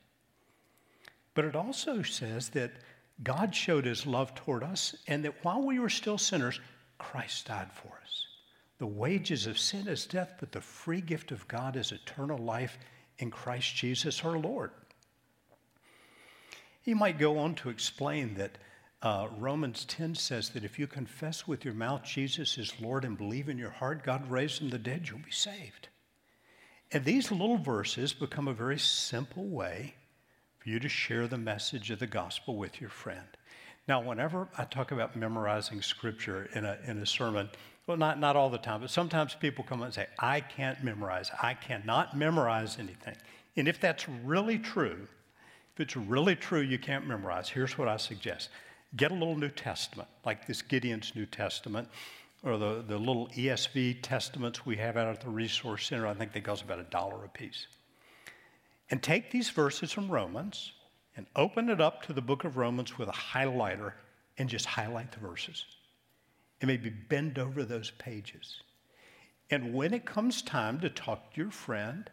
But 1.35 1.47
it 1.47 1.57
also 1.57 2.03
says 2.03 2.51
that 2.51 2.73
God 3.23 3.55
showed 3.55 3.87
his 3.87 4.07
love 4.07 4.35
toward 4.35 4.63
us, 4.63 4.95
and 5.07 5.25
that 5.25 5.43
while 5.43 5.63
we 5.63 5.79
were 5.79 5.89
still 5.89 6.19
sinners, 6.19 6.61
Christ 6.99 7.47
died 7.47 7.73
for 7.73 7.99
us. 8.03 8.27
The 8.79 8.87
wages 8.87 9.47
of 9.47 9.59
sin 9.59 9.87
is 9.89 10.07
death, 10.07 10.35
but 10.41 10.53
the 10.53 10.61
free 10.61 11.01
gift 11.01 11.31
of 11.31 11.47
God 11.49 11.77
is 11.77 11.93
eternal 11.93 12.39
life 12.39 12.79
in 13.19 13.31
Christ 13.31 13.75
Jesus 13.77 14.25
our 14.25 14.39
Lord. 14.39 14.73
He 16.83 16.95
might 16.95 17.19
go 17.19 17.39
on 17.39 17.55
to 17.57 17.71
explain 17.71 18.35
that 18.35 18.59
uh, 19.01 19.29
Romans 19.39 19.85
10 19.85 20.15
says 20.15 20.51
that 20.51 20.65
if 20.65 20.79
you 20.79 20.87
confess 20.87 21.47
with 21.47 21.65
your 21.65 21.75
mouth 21.75 22.05
Jesus 22.05 22.59
is 22.59 22.81
Lord 22.81 23.05
and 23.05 23.17
believe 23.17 23.49
in 23.49 23.59
your 23.59 23.71
heart 23.71 24.05
God 24.05 24.31
raised 24.31 24.59
from 24.59 24.71
the 24.71 24.79
dead, 24.79 25.09
you'll 25.09 25.19
be 25.19 25.31
saved. 25.31 25.89
And 26.93 27.05
these 27.05 27.31
little 27.31 27.57
verses 27.57 28.13
become 28.13 28.49
a 28.49 28.53
very 28.53 28.79
simple 28.79 29.47
way 29.47 29.95
for 30.59 30.69
you 30.69 30.79
to 30.79 30.89
share 30.89 31.27
the 31.27 31.39
message 31.39 31.91
of 31.91 31.99
the 31.99 32.07
gospel 32.07 32.57
with 32.57 32.81
your 32.81 32.91
friend. 32.91 33.27
Now, 33.89 34.01
whenever 34.01 34.49
I 34.57 34.65
talk 34.65 34.93
about 34.93 35.17
memorizing 35.17 35.83
scripture 35.83 36.49
in 36.55 36.65
a, 36.65 36.79
in 36.87 36.99
a 36.99 37.07
sermon, 37.07 37.51
well, 37.87 37.97
not, 37.97 38.21
not 38.21 38.37
all 38.37 38.51
the 38.51 38.59
time, 38.59 38.81
but 38.81 38.91
sometimes 38.91 39.35
people 39.35 39.65
come 39.65 39.81
up 39.81 39.87
and 39.87 39.95
say, 39.95 40.07
I 40.19 40.41
can't 40.41 40.85
memorize. 40.85 41.31
I 41.43 41.55
cannot 41.55 42.17
memorize 42.17 42.79
anything. 42.79 43.17
And 43.57 43.67
if 43.67 43.81
that's 43.81 44.09
really 44.09 44.59
true, 44.59 45.09
if 45.75 45.81
it's 45.81 45.97
really 45.97 46.37
true 46.37 46.61
you 46.61 46.79
can't 46.79 47.07
memorize, 47.07 47.49
here's 47.49 47.79
what 47.79 47.89
I 47.89 47.97
suggest 47.97 48.51
get 48.95 49.11
a 49.11 49.15
little 49.15 49.37
New 49.37 49.49
Testament, 49.49 50.09
like 50.25 50.47
this 50.47 50.61
Gideon's 50.61 51.15
New 51.15 51.25
Testament, 51.25 51.89
or 52.43 52.59
the, 52.59 52.85
the 52.87 52.99
little 52.99 53.29
ESV 53.29 54.03
testaments 54.03 54.67
we 54.67 54.77
have 54.77 54.99
out 54.99 55.09
at 55.09 55.21
the 55.23 55.31
Resource 55.31 55.87
Center. 55.87 56.07
I 56.07 56.15
think 56.15 56.33
they 56.33 56.43
cost 56.43 56.63
about 56.63 56.79
a 56.79 56.85
dollar 56.85 57.25
a 57.25 57.29
piece. 57.29 57.67
And 58.91 59.03
take 59.03 59.31
these 59.31 59.49
verses 59.49 59.93
from 59.93 60.11
Romans 60.11 60.73
and 61.17 61.27
open 61.37 61.71
it 61.71 61.81
up 61.81 62.03
to 62.03 62.13
the 62.13 62.21
book 62.21 62.45
of 62.45 62.59
Romans 62.59 62.99
with 62.99 63.09
a 63.09 63.13
highlighter 63.13 63.93
and 64.37 64.49
just 64.49 64.67
highlight 64.67 65.13
the 65.13 65.21
verses. 65.21 65.65
And 66.61 66.69
maybe 66.69 66.91
bend 66.91 67.39
over 67.39 67.65
those 67.65 67.93
pages. 67.93 68.61
And 69.51 69.75
when 69.75 69.95
it 69.95 70.05
comes 70.05 70.43
time 70.43 70.81
to 70.81 70.91
talk 70.91 71.33
to 71.33 71.41
your 71.41 71.51
friend, 71.51 72.11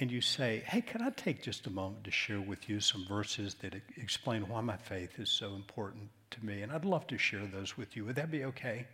and 0.00 0.10
you 0.10 0.20
say, 0.20 0.62
Hey, 0.66 0.80
can 0.80 1.02
I 1.02 1.10
take 1.10 1.42
just 1.42 1.66
a 1.66 1.70
moment 1.70 2.04
to 2.04 2.10
share 2.10 2.40
with 2.40 2.68
you 2.68 2.80
some 2.80 3.04
verses 3.06 3.54
that 3.62 3.74
explain 3.96 4.48
why 4.48 4.60
my 4.60 4.76
faith 4.76 5.18
is 5.18 5.28
so 5.28 5.54
important 5.54 6.08
to 6.30 6.44
me? 6.44 6.62
And 6.62 6.72
I'd 6.72 6.84
love 6.84 7.06
to 7.08 7.18
share 7.18 7.46
those 7.46 7.76
with 7.76 7.96
you. 7.96 8.04
Would 8.04 8.16
that 8.16 8.30
be 8.30 8.44
okay? 8.44 8.86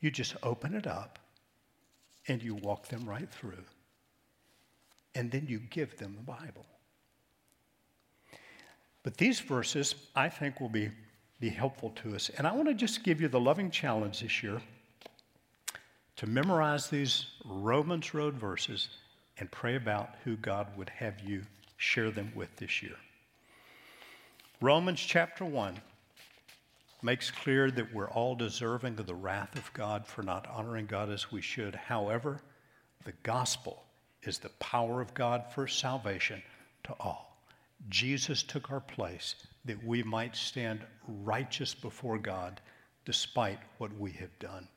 You 0.00 0.10
just 0.10 0.36
open 0.42 0.74
it 0.74 0.86
up 0.86 1.18
and 2.28 2.42
you 2.42 2.54
walk 2.54 2.88
them 2.88 3.08
right 3.08 3.28
through. 3.28 3.64
And 5.14 5.30
then 5.30 5.46
you 5.48 5.58
give 5.58 5.96
them 5.98 6.14
the 6.16 6.22
Bible. 6.22 6.64
But 9.02 9.16
these 9.16 9.40
verses, 9.40 9.94
I 10.14 10.28
think, 10.28 10.60
will 10.60 10.68
be, 10.68 10.90
be 11.40 11.48
helpful 11.48 11.90
to 12.02 12.14
us. 12.14 12.30
And 12.36 12.46
I 12.46 12.52
want 12.52 12.68
to 12.68 12.74
just 12.74 13.02
give 13.02 13.20
you 13.20 13.28
the 13.28 13.40
loving 13.40 13.70
challenge 13.70 14.20
this 14.20 14.42
year 14.42 14.60
to 16.16 16.26
memorize 16.26 16.88
these 16.88 17.26
Romans 17.44 18.14
Road 18.14 18.34
verses 18.34 18.88
and 19.40 19.50
pray 19.50 19.74
about 19.74 20.10
who 20.24 20.36
God 20.36 20.68
would 20.76 20.90
have 20.90 21.18
you 21.20 21.42
share 21.78 22.10
them 22.10 22.30
with 22.34 22.54
this 22.56 22.82
year. 22.82 22.96
Romans 24.60 25.00
chapter 25.00 25.44
1 25.44 25.80
makes 27.02 27.30
clear 27.30 27.70
that 27.70 27.94
we're 27.94 28.10
all 28.10 28.34
deserving 28.34 28.98
of 29.00 29.06
the 29.06 29.14
wrath 29.14 29.56
of 29.56 29.72
God 29.72 30.06
for 30.06 30.22
not 30.22 30.46
honoring 30.46 30.84
God 30.84 31.10
as 31.10 31.32
we 31.32 31.40
should. 31.40 31.74
However, 31.74 32.42
the 33.04 33.14
gospel 33.22 33.82
is 34.22 34.38
the 34.38 34.50
power 34.60 35.00
of 35.00 35.14
God 35.14 35.44
for 35.54 35.66
salvation 35.66 36.42
to 36.84 36.94
all. 37.00 37.38
Jesus 37.88 38.42
took 38.42 38.70
our 38.70 38.80
place 38.80 39.34
that 39.64 39.82
we 39.82 40.02
might 40.02 40.36
stand 40.36 40.80
righteous 41.08 41.74
before 41.74 42.18
God 42.18 42.60
despite 43.06 43.58
what 43.78 43.98
we 43.98 44.12
have 44.12 44.38
done. 44.38 44.68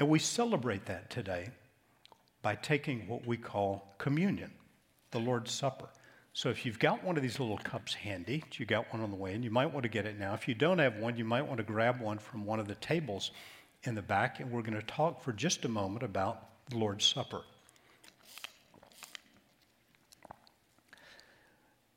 And 0.00 0.08
we 0.08 0.18
celebrate 0.18 0.86
that 0.86 1.10
today 1.10 1.50
by 2.42 2.54
taking 2.54 3.06
what 3.06 3.26
we 3.26 3.36
call 3.36 3.94
communion, 3.98 4.50
the 5.10 5.18
Lord's 5.18 5.52
Supper. 5.52 5.88
So 6.32 6.48
if 6.48 6.64
you've 6.64 6.78
got 6.78 7.02
one 7.02 7.16
of 7.16 7.22
these 7.22 7.40
little 7.40 7.58
cups 7.58 7.92
handy, 7.94 8.44
you 8.52 8.64
got 8.64 8.92
one 8.92 9.02
on 9.02 9.10
the 9.10 9.16
way, 9.16 9.34
and 9.34 9.44
you 9.44 9.50
might 9.50 9.72
want 9.72 9.82
to 9.82 9.88
get 9.88 10.06
it 10.06 10.18
now. 10.18 10.32
If 10.34 10.46
you 10.46 10.54
don't 10.54 10.78
have 10.78 10.96
one, 10.96 11.16
you 11.16 11.24
might 11.24 11.46
want 11.46 11.58
to 11.58 11.64
grab 11.64 12.00
one 12.00 12.18
from 12.18 12.46
one 12.46 12.60
of 12.60 12.68
the 12.68 12.76
tables 12.76 13.32
in 13.82 13.94
the 13.94 14.02
back, 14.02 14.40
and 14.40 14.50
we're 14.50 14.62
going 14.62 14.78
to 14.78 14.86
talk 14.86 15.22
for 15.22 15.32
just 15.32 15.64
a 15.64 15.68
moment 15.68 16.02
about 16.02 16.68
the 16.68 16.78
Lord's 16.78 17.04
Supper. 17.04 17.42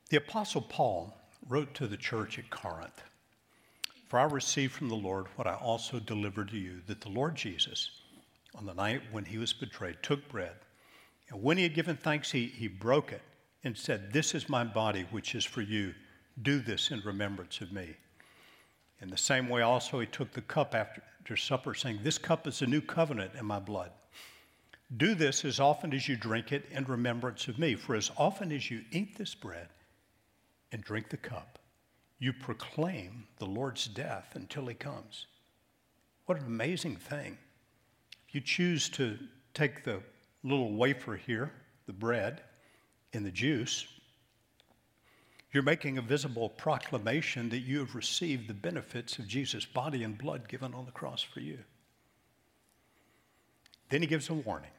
The 0.10 0.18
Apostle 0.18 0.62
Paul 0.62 1.16
wrote 1.48 1.74
to 1.76 1.88
the 1.88 1.98
church 1.98 2.38
at 2.38 2.50
Corinth 2.50 3.04
For 4.08 4.20
I 4.20 4.24
received 4.24 4.74
from 4.74 4.90
the 4.90 4.96
Lord 4.96 5.28
what 5.36 5.48
I 5.48 5.56
also 5.56 6.00
delivered 6.00 6.50
to 6.50 6.58
you, 6.58 6.82
that 6.88 7.02
the 7.02 7.10
Lord 7.10 7.36
Jesus, 7.36 7.90
on 8.56 8.66
the 8.66 8.74
night 8.74 9.02
when 9.12 9.26
he 9.26 9.38
was 9.38 9.54
betrayed, 9.54 9.98
took 10.02 10.28
bread. 10.30 10.56
And 11.30 11.42
when 11.42 11.58
he 11.58 11.64
had 11.64 11.74
given 11.74 11.98
thanks, 11.98 12.32
he, 12.32 12.48
he 12.48 12.68
broke 12.68 13.12
it 13.12 13.22
and 13.64 13.78
said, 13.78 14.14
This 14.14 14.36
is 14.36 14.50
my 14.50 14.64
body, 14.64 15.08
which 15.12 15.36
is 15.36 15.46
for 15.46 15.62
you. 15.62 15.94
Do 16.42 16.60
this 16.60 16.92
in 16.92 17.02
remembrance 17.06 17.62
of 17.62 17.72
me. 17.72 17.96
In 19.02 19.10
the 19.10 19.18
same 19.18 19.50
way, 19.50 19.62
also, 19.62 20.00
he 20.00 20.08
took 20.08 20.32
the 20.32 20.42
cup 20.42 20.76
after, 20.76 21.02
after 21.20 21.36
supper, 21.36 21.74
saying, 21.74 22.00
This 22.04 22.18
cup 22.18 22.48
is 22.48 22.62
a 22.62 22.68
new 22.68 22.82
covenant 22.82 23.32
in 23.38 23.46
my 23.46 23.60
blood. 23.60 23.92
Do 24.96 25.16
this 25.16 25.44
as 25.44 25.60
often 25.60 25.94
as 25.94 26.08
you 26.08 26.16
drink 26.16 26.52
it 26.52 26.66
in 26.72 26.84
remembrance 26.86 27.48
of 27.48 27.58
me. 27.58 27.76
For 27.76 27.96
as 27.96 28.12
often 28.18 28.52
as 28.52 28.70
you 28.70 28.82
eat 28.92 29.18
this 29.18 29.34
bread 29.34 29.70
and 30.72 30.84
drink 30.84 31.10
the 31.10 31.18
cup, 31.18 31.60
you 32.20 32.32
proclaim 32.32 33.26
the 33.38 33.46
Lord's 33.46 33.88
death 33.88 34.36
until 34.36 34.68
he 34.68 34.76
comes. 34.76 35.26
What 36.26 36.40
an 36.40 36.46
amazing 36.46 36.98
thing 36.98 37.38
you 38.34 38.42
choose 38.42 38.90
to 38.90 39.18
take 39.54 39.84
the 39.84 40.02
little 40.44 40.74
wafer 40.74 41.16
here, 41.16 41.52
the 41.86 41.94
bread, 41.94 42.42
and 43.14 43.26
the 43.26 43.32
juice, 43.32 43.88
you're 45.52 45.64
making 45.64 45.98
a 45.98 46.02
visible 46.02 46.50
proclamation 46.50 47.50
that 47.50 47.60
you 47.60 47.80
have 47.80 47.94
received 47.94 48.48
the 48.48 48.54
benefits 48.54 49.20
of 49.20 49.28
Jesus' 49.28 49.66
body 49.66 50.04
and 50.04 50.18
blood 50.18 50.48
given 50.48 50.74
on 50.74 50.86
the 50.86 50.92
cross 50.92 51.22
for 51.22 51.40
you. 51.40 51.60
Then 53.90 54.02
he 54.02 54.08
gives 54.08 54.30
a 54.30 54.34
warning 54.34 54.72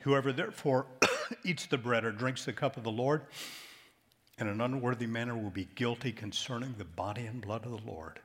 Whoever 0.00 0.32
therefore 0.32 0.86
eats 1.44 1.64
the 1.64 1.78
bread 1.78 2.04
or 2.04 2.12
drinks 2.12 2.44
the 2.44 2.52
cup 2.52 2.76
of 2.76 2.84
the 2.84 2.90
Lord 2.90 3.22
in 4.38 4.48
an 4.48 4.60
unworthy 4.60 5.06
manner 5.06 5.36
will 5.36 5.50
be 5.50 5.68
guilty 5.76 6.12
concerning 6.12 6.74
the 6.76 6.84
body 6.84 7.26
and 7.26 7.40
blood 7.40 7.64
of 7.64 7.70
the 7.70 7.90
Lord. 7.90 8.20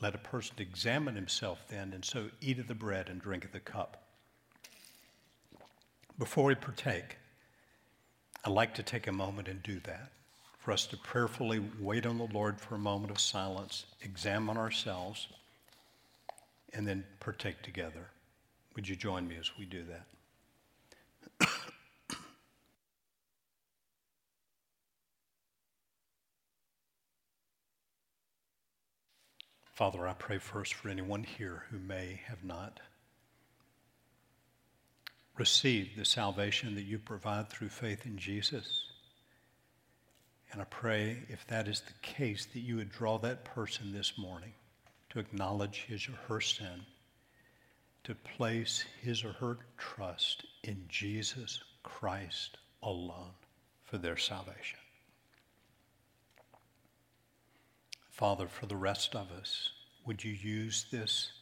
Let 0.00 0.14
a 0.14 0.18
person 0.18 0.56
examine 0.58 1.14
himself 1.14 1.64
then, 1.68 1.92
and 1.92 2.04
so 2.04 2.28
eat 2.40 2.58
of 2.58 2.66
the 2.66 2.74
bread 2.74 3.08
and 3.08 3.20
drink 3.20 3.44
of 3.44 3.52
the 3.52 3.60
cup. 3.60 4.01
Before 6.18 6.44
we 6.44 6.54
partake, 6.54 7.16
I'd 8.44 8.52
like 8.52 8.74
to 8.74 8.82
take 8.82 9.06
a 9.06 9.12
moment 9.12 9.48
and 9.48 9.62
do 9.62 9.80
that 9.80 10.12
for 10.58 10.72
us 10.72 10.86
to 10.86 10.96
prayerfully 10.96 11.60
wait 11.80 12.04
on 12.06 12.18
the 12.18 12.28
Lord 12.32 12.60
for 12.60 12.74
a 12.74 12.78
moment 12.78 13.10
of 13.10 13.18
silence, 13.18 13.86
examine 14.02 14.56
ourselves, 14.56 15.26
and 16.72 16.86
then 16.86 17.04
partake 17.18 17.62
together. 17.62 18.10
Would 18.76 18.88
you 18.88 18.94
join 18.94 19.26
me 19.26 19.36
as 19.40 19.50
we 19.58 19.64
do 19.64 19.84
that? 21.40 21.48
Father, 29.64 30.06
I 30.06 30.12
pray 30.12 30.38
first 30.38 30.74
for 30.74 30.88
anyone 30.88 31.24
here 31.24 31.64
who 31.70 31.78
may 31.78 32.20
have 32.26 32.44
not 32.44 32.80
receive 35.38 35.96
the 35.96 36.04
salvation 36.04 36.74
that 36.74 36.84
you 36.84 36.98
provide 36.98 37.48
through 37.48 37.68
faith 37.68 38.04
in 38.06 38.16
Jesus. 38.18 38.84
And 40.52 40.60
I 40.60 40.64
pray, 40.64 41.18
if 41.28 41.46
that 41.46 41.68
is 41.68 41.80
the 41.80 41.94
case, 42.02 42.46
that 42.52 42.60
you 42.60 42.76
would 42.76 42.90
draw 42.90 43.18
that 43.18 43.44
person 43.44 43.92
this 43.92 44.18
morning 44.18 44.52
to 45.10 45.18
acknowledge 45.18 45.86
his 45.88 46.06
or 46.08 46.16
her 46.28 46.40
sin, 46.40 46.84
to 48.04 48.14
place 48.14 48.84
his 49.00 49.24
or 49.24 49.32
her 49.32 49.58
trust 49.78 50.44
in 50.64 50.84
Jesus 50.88 51.60
Christ 51.82 52.58
alone 52.82 53.32
for 53.84 53.96
their 53.98 54.16
salvation. 54.16 54.78
Father, 58.10 58.46
for 58.46 58.66
the 58.66 58.76
rest 58.76 59.14
of 59.14 59.30
us, 59.32 59.70
would 60.04 60.22
you 60.22 60.32
use 60.32 60.86
this 60.92 61.32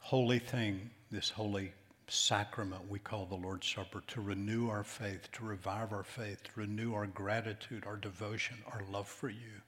holy 0.00 0.38
thing, 0.38 0.90
this 1.10 1.30
holy 1.30 1.72
sacrament 2.12 2.88
we 2.88 2.98
call 2.98 3.26
the 3.26 3.34
Lord's 3.34 3.66
Supper 3.66 4.02
to 4.08 4.20
renew 4.20 4.68
our 4.68 4.84
faith, 4.84 5.30
to 5.32 5.44
revive 5.44 5.92
our 5.92 6.02
faith, 6.02 6.42
to 6.44 6.60
renew 6.60 6.94
our 6.94 7.06
gratitude, 7.06 7.84
our 7.86 7.96
devotion, 7.96 8.56
our 8.72 8.82
love 8.90 9.08
for 9.08 9.28
you, 9.28 9.62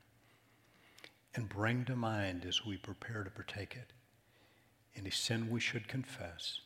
and 1.35 1.49
bring 1.49 1.85
to 1.85 1.97
mind 1.97 2.45
as 2.47 2.65
we 2.65 2.77
prepare 2.77 3.25
to 3.25 3.31
partake 3.31 3.77
it 3.77 3.93
any 4.97 5.11
sin 5.11 5.51
we 5.51 5.61
should 5.61 5.89
confess, 5.89 6.61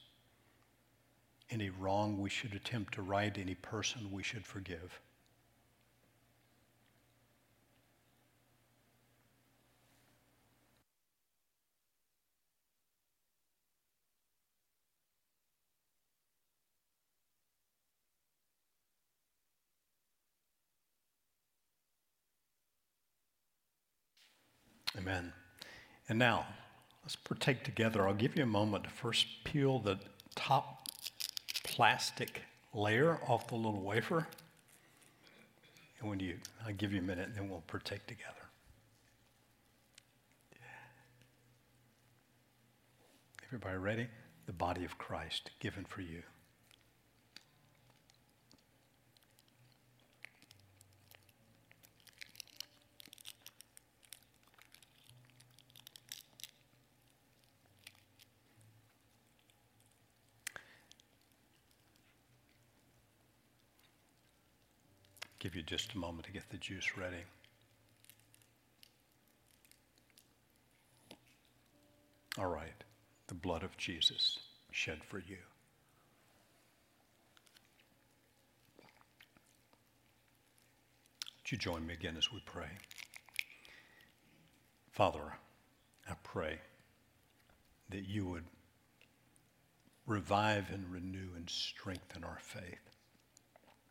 any 1.50 1.70
wrong 1.70 2.20
we 2.20 2.30
should 2.30 2.54
attempt 2.54 2.94
to 2.94 3.02
right, 3.02 3.36
any 3.38 3.54
person 3.54 4.10
we 4.10 4.22
should 4.22 4.44
forgive. 4.44 5.00
Amen. 24.98 25.32
And 26.08 26.18
now, 26.18 26.46
let's 27.02 27.16
partake 27.16 27.64
together. 27.64 28.06
I'll 28.06 28.14
give 28.14 28.36
you 28.36 28.42
a 28.42 28.46
moment 28.46 28.84
to 28.84 28.90
first 28.90 29.26
peel 29.44 29.78
the 29.78 29.98
top 30.34 30.88
plastic 31.64 32.42
layer 32.72 33.18
off 33.26 33.48
the 33.48 33.56
little 33.56 33.80
wafer. 33.80 34.26
And 36.00 36.08
when 36.08 36.20
you, 36.20 36.36
I'll 36.66 36.74
give 36.74 36.92
you 36.92 37.00
a 37.00 37.02
minute 37.02 37.28
and 37.28 37.36
then 37.36 37.48
we'll 37.48 37.62
partake 37.66 38.06
together. 38.06 38.32
Everybody 43.46 43.76
ready? 43.76 44.06
The 44.46 44.52
body 44.52 44.84
of 44.84 44.98
Christ 44.98 45.50
given 45.60 45.84
for 45.84 46.00
you. 46.00 46.22
Give 65.38 65.54
you 65.54 65.62
just 65.62 65.94
a 65.94 65.98
moment 65.98 66.26
to 66.26 66.32
get 66.32 66.48
the 66.50 66.56
juice 66.56 66.96
ready. 66.96 67.24
All 72.38 72.46
right, 72.46 72.84
the 73.28 73.34
blood 73.34 73.62
of 73.62 73.76
Jesus 73.76 74.38
shed 74.70 75.02
for 75.04 75.18
you. 75.18 75.38
Would 81.46 81.52
you 81.52 81.58
join 81.58 81.86
me 81.86 81.94
again 81.94 82.16
as 82.18 82.32
we 82.32 82.40
pray? 82.44 82.70
Father, 84.90 85.34
I 86.10 86.14
pray 86.24 86.58
that 87.90 88.08
you 88.08 88.26
would 88.26 88.44
revive 90.06 90.70
and 90.70 90.90
renew 90.90 91.34
and 91.36 91.48
strengthen 91.48 92.24
our 92.24 92.38
faith 92.40 92.95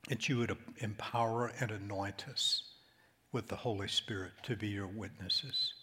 that 0.07 0.29
you 0.29 0.37
would 0.37 0.55
empower 0.77 1.51
and 1.59 1.71
anoint 1.71 2.27
us 2.27 2.63
with 3.31 3.47
the 3.47 3.55
Holy 3.55 3.87
Spirit 3.87 4.33
to 4.43 4.55
be 4.55 4.67
your 4.67 4.87
witnesses, 4.87 5.73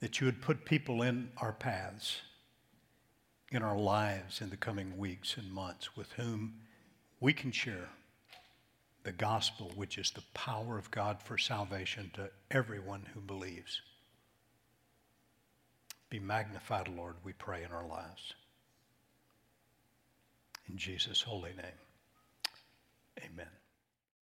that 0.00 0.20
you 0.20 0.26
would 0.26 0.42
put 0.42 0.64
people 0.64 1.02
in 1.02 1.30
our 1.38 1.52
paths, 1.52 2.20
in 3.50 3.62
our 3.62 3.78
lives 3.78 4.40
in 4.40 4.50
the 4.50 4.56
coming 4.56 4.98
weeks 4.98 5.36
and 5.36 5.52
months 5.52 5.96
with 5.96 6.10
whom 6.12 6.54
we 7.20 7.32
can 7.32 7.52
share 7.52 7.88
the 9.04 9.12
gospel, 9.12 9.70
which 9.76 9.98
is 9.98 10.10
the 10.10 10.24
power 10.32 10.76
of 10.78 10.90
God 10.90 11.22
for 11.22 11.38
salvation 11.38 12.10
to 12.14 12.30
everyone 12.50 13.06
who 13.12 13.20
believes. 13.20 13.80
Be 16.10 16.18
magnified, 16.18 16.88
Lord, 16.88 17.16
we 17.22 17.32
pray 17.34 17.62
in 17.62 17.70
our 17.70 17.86
lives. 17.86 18.34
In 20.68 20.76
Jesus' 20.76 21.20
holy 21.20 21.52
name. 21.52 21.83
Amen. 23.24 23.63